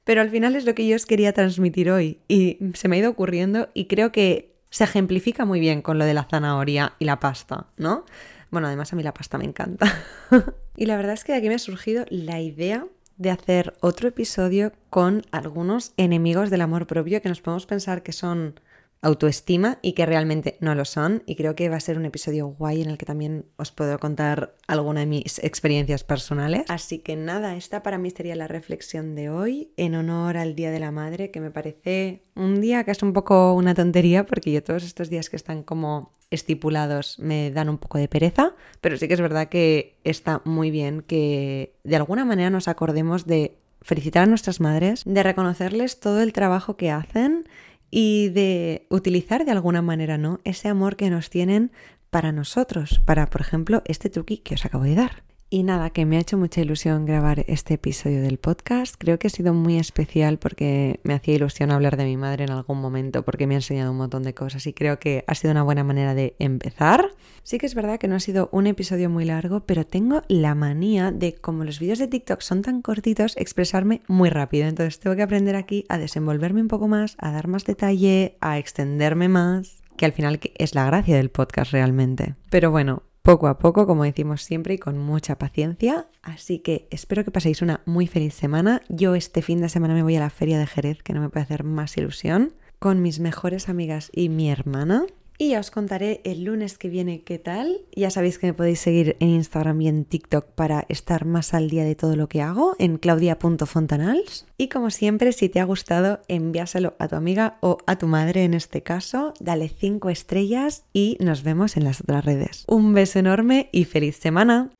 pero 0.03 0.21
al 0.21 0.29
final 0.29 0.55
es 0.55 0.65
lo 0.65 0.73
que 0.73 0.87
yo 0.87 0.95
os 0.95 1.05
quería 1.05 1.33
transmitir 1.33 1.91
hoy 1.91 2.21
y 2.27 2.59
se 2.75 2.87
me 2.87 2.95
ha 2.95 2.99
ido 2.99 3.09
ocurriendo 3.09 3.69
y 3.73 3.85
creo 3.85 4.11
que 4.11 4.55
se 4.69 4.83
ejemplifica 4.83 5.45
muy 5.45 5.59
bien 5.59 5.81
con 5.81 5.97
lo 5.97 6.05
de 6.05 6.13
la 6.13 6.23
zanahoria 6.23 6.93
y 6.99 7.05
la 7.05 7.19
pasta, 7.19 7.67
¿no? 7.77 8.05
Bueno, 8.51 8.67
además 8.67 8.93
a 8.93 8.95
mí 8.95 9.03
la 9.03 9.13
pasta 9.13 9.37
me 9.37 9.45
encanta. 9.45 9.91
y 10.75 10.85
la 10.85 10.97
verdad 10.97 11.13
es 11.13 11.23
que 11.23 11.33
de 11.33 11.39
aquí 11.39 11.49
me 11.49 11.55
ha 11.55 11.59
surgido 11.59 12.05
la 12.09 12.39
idea 12.39 12.85
de 13.17 13.31
hacer 13.31 13.73
otro 13.81 14.07
episodio 14.07 14.71
con 14.89 15.23
algunos 15.31 15.93
enemigos 15.97 16.49
del 16.49 16.61
amor 16.61 16.87
propio 16.87 17.21
que 17.21 17.29
nos 17.29 17.41
podemos 17.41 17.65
pensar 17.65 18.03
que 18.03 18.11
son 18.11 18.59
autoestima 19.01 19.79
y 19.81 19.93
que 19.93 20.05
realmente 20.05 20.57
no 20.59 20.75
lo 20.75 20.85
son. 20.85 21.23
Y 21.25 21.35
creo 21.35 21.55
que 21.55 21.69
va 21.69 21.77
a 21.77 21.81
ser 21.81 21.97
un 21.97 22.05
episodio 22.05 22.47
guay 22.47 22.81
en 22.81 22.89
el 22.89 22.97
que 22.97 23.05
también 23.05 23.45
os 23.57 23.71
puedo 23.71 23.99
contar 23.99 24.55
alguna 24.67 25.01
de 25.01 25.05
mis 25.05 25.39
experiencias 25.39 26.03
personales. 26.03 26.63
Así 26.69 26.99
que 26.99 27.15
nada, 27.15 27.55
esta 27.55 27.83
para 27.83 27.97
mí 27.97 28.09
sería 28.11 28.35
la 28.35 28.47
reflexión 28.47 29.15
de 29.15 29.29
hoy 29.29 29.71
en 29.77 29.95
honor 29.95 30.37
al 30.37 30.55
Día 30.55 30.71
de 30.71 30.79
la 30.79 30.91
Madre, 30.91 31.31
que 31.31 31.41
me 31.41 31.51
parece 31.51 32.23
un 32.35 32.61
día 32.61 32.83
que 32.83 32.91
es 32.91 33.03
un 33.03 33.13
poco 33.13 33.53
una 33.53 33.73
tontería 33.73 34.25
porque 34.25 34.51
yo 34.51 34.63
todos 34.63 34.83
estos 34.83 35.09
días 35.09 35.29
que 35.29 35.35
están 35.35 35.63
como 35.63 36.11
estipulados 36.29 37.19
me 37.19 37.51
dan 37.51 37.69
un 37.69 37.77
poco 37.77 37.97
de 37.97 38.07
pereza, 38.07 38.53
pero 38.81 38.97
sí 38.97 39.07
que 39.07 39.13
es 39.13 39.21
verdad 39.21 39.47
que 39.47 39.97
está 40.03 40.41
muy 40.43 40.71
bien 40.71 41.01
que 41.01 41.75
de 41.83 41.95
alguna 41.95 42.25
manera 42.25 42.49
nos 42.49 42.67
acordemos 42.67 43.25
de 43.25 43.57
felicitar 43.81 44.23
a 44.23 44.25
nuestras 44.25 44.59
madres, 44.59 45.03
de 45.05 45.23
reconocerles 45.23 45.99
todo 45.99 46.21
el 46.21 46.33
trabajo 46.33 46.75
que 46.75 46.91
hacen 46.91 47.47
y 47.89 48.29
de 48.29 48.85
utilizar 48.89 49.45
de 49.45 49.51
alguna 49.51 49.81
manera, 49.81 50.17
¿no? 50.17 50.39
Ese 50.43 50.67
amor 50.67 50.95
que 50.95 51.09
nos 51.09 51.29
tienen 51.29 51.71
para 52.09 52.31
nosotros, 52.31 53.01
para, 53.05 53.29
por 53.29 53.41
ejemplo, 53.41 53.81
este 53.85 54.09
truqui 54.09 54.37
que 54.37 54.55
os 54.55 54.65
acabo 54.65 54.83
de 54.83 54.95
dar. 54.95 55.23
Y 55.49 55.63
nada, 55.63 55.91
que 55.91 56.05
me 56.05 56.17
ha 56.17 56.19
hecho 56.19 56.37
mucha 56.37 56.59
ilusión 56.59 57.05
grabar 57.05 57.45
este 57.47 57.75
episodio 57.75 58.21
del 58.21 58.37
podcast. 58.37 58.95
Creo 58.97 59.17
que 59.17 59.27
ha 59.27 59.29
sido 59.29 59.53
muy 59.53 59.77
especial 59.77 60.39
porque 60.39 60.99
me 61.03 61.13
hacía 61.13 61.35
ilusión 61.35 61.71
hablar 61.71 61.95
de 61.95 62.03
mi 62.03 62.17
madre 62.17 62.43
en 62.43 62.51
algún 62.51 62.81
momento 62.81 63.23
porque 63.23 63.47
me 63.47 63.55
ha 63.55 63.59
enseñado 63.59 63.91
un 63.91 63.97
montón 63.97 64.23
de 64.23 64.33
cosas 64.33 64.67
y 64.67 64.73
creo 64.73 64.99
que 64.99 65.23
ha 65.25 65.35
sido 65.35 65.51
una 65.51 65.63
buena 65.63 65.85
manera 65.85 66.13
de 66.15 66.35
empezar. 66.39 67.11
Sí 67.43 67.59
que 67.59 67.65
es 67.65 67.75
verdad 67.75 67.97
que 67.97 68.09
no 68.09 68.15
ha 68.15 68.19
sido 68.19 68.49
un 68.51 68.67
episodio 68.67 69.09
muy 69.09 69.23
largo, 69.23 69.61
pero 69.61 69.85
tengo 69.85 70.21
la 70.27 70.53
manía 70.53 71.13
de, 71.13 71.35
como 71.35 71.63
los 71.63 71.79
vídeos 71.79 71.99
de 71.99 72.07
TikTok 72.07 72.41
son 72.41 72.61
tan 72.61 72.81
cortitos, 72.81 73.37
expresarme 73.37 74.01
muy 74.09 74.29
rápido. 74.29 74.67
Entonces 74.67 74.99
tengo 74.99 75.15
que 75.15 75.23
aprender 75.23 75.55
aquí 75.55 75.85
a 75.87 75.97
desenvolverme 75.97 76.59
un 76.59 76.67
poco 76.67 76.89
más, 76.89 77.15
a 77.19 77.31
dar 77.31 77.47
más 77.47 77.63
detalle, 77.63 78.35
a 78.41 78.57
extenderme 78.57 79.29
más 79.29 79.81
que 79.97 80.05
al 80.05 80.13
final 80.13 80.39
es 80.55 80.75
la 80.75 80.85
gracia 80.85 81.17
del 81.17 81.31
podcast 81.31 81.71
realmente. 81.71 82.35
Pero 82.49 82.69
bueno, 82.71 83.01
poco 83.27 83.49
a 83.49 83.59
poco, 83.59 83.85
como 83.85 84.05
decimos 84.05 84.41
siempre, 84.41 84.75
y 84.75 84.77
con 84.77 84.97
mucha 84.97 85.37
paciencia. 85.37 86.07
Así 86.21 86.59
que 86.59 86.87
espero 86.91 87.25
que 87.25 87.31
paséis 87.31 87.61
una 87.61 87.81
muy 87.85 88.07
feliz 88.07 88.33
semana. 88.33 88.81
Yo 88.87 89.15
este 89.15 89.41
fin 89.41 89.59
de 89.59 89.67
semana 89.67 89.93
me 89.93 90.01
voy 90.01 90.15
a 90.15 90.21
la 90.21 90.29
feria 90.29 90.57
de 90.57 90.65
Jerez, 90.65 91.03
que 91.03 91.11
no 91.11 91.19
me 91.19 91.27
puede 91.27 91.43
hacer 91.43 91.65
más 91.65 91.97
ilusión, 91.97 92.53
con 92.79 93.01
mis 93.01 93.19
mejores 93.19 93.67
amigas 93.67 94.11
y 94.13 94.29
mi 94.29 94.49
hermana. 94.49 95.03
Y 95.37 95.49
ya 95.49 95.59
os 95.59 95.69
contaré 95.69 96.21
el 96.23 96.43
lunes 96.43 96.77
que 96.77 96.89
viene 96.89 97.21
qué 97.21 97.37
tal. 97.37 97.81
Ya 97.95 98.09
sabéis 98.09 98.39
que 98.39 98.47
me 98.47 98.53
podéis 98.53 98.79
seguir 98.79 99.17
en 99.19 99.29
Instagram 99.29 99.79
y 99.81 99.87
en 99.87 100.05
TikTok 100.05 100.45
para 100.45 100.85
estar 100.89 101.25
más 101.25 101.53
al 101.53 101.69
día 101.69 101.83
de 101.83 101.95
todo 101.95 102.15
lo 102.15 102.27
que 102.27 102.41
hago 102.41 102.75
en 102.79 102.97
claudia.fontanals. 102.97 104.47
Y 104.57 104.69
como 104.69 104.89
siempre, 104.89 105.31
si 105.33 105.49
te 105.49 105.59
ha 105.59 105.65
gustado, 105.65 106.21
envíaselo 106.27 106.95
a 106.97 107.07
tu 107.07 107.15
amiga 107.15 107.57
o 107.61 107.77
a 107.85 107.97
tu 107.97 108.07
madre 108.07 108.45
en 108.45 108.55
este 108.55 108.81
caso. 108.81 109.33
Dale 109.39 109.69
5 109.69 110.09
estrellas 110.09 110.85
y 110.91 111.17
nos 111.19 111.43
vemos 111.43 111.77
en 111.77 111.83
las 111.83 112.01
otras 112.01 112.25
redes. 112.25 112.65
Un 112.67 112.93
beso 112.93 113.19
enorme 113.19 113.69
y 113.71 113.85
feliz 113.85 114.17
semana. 114.17 114.71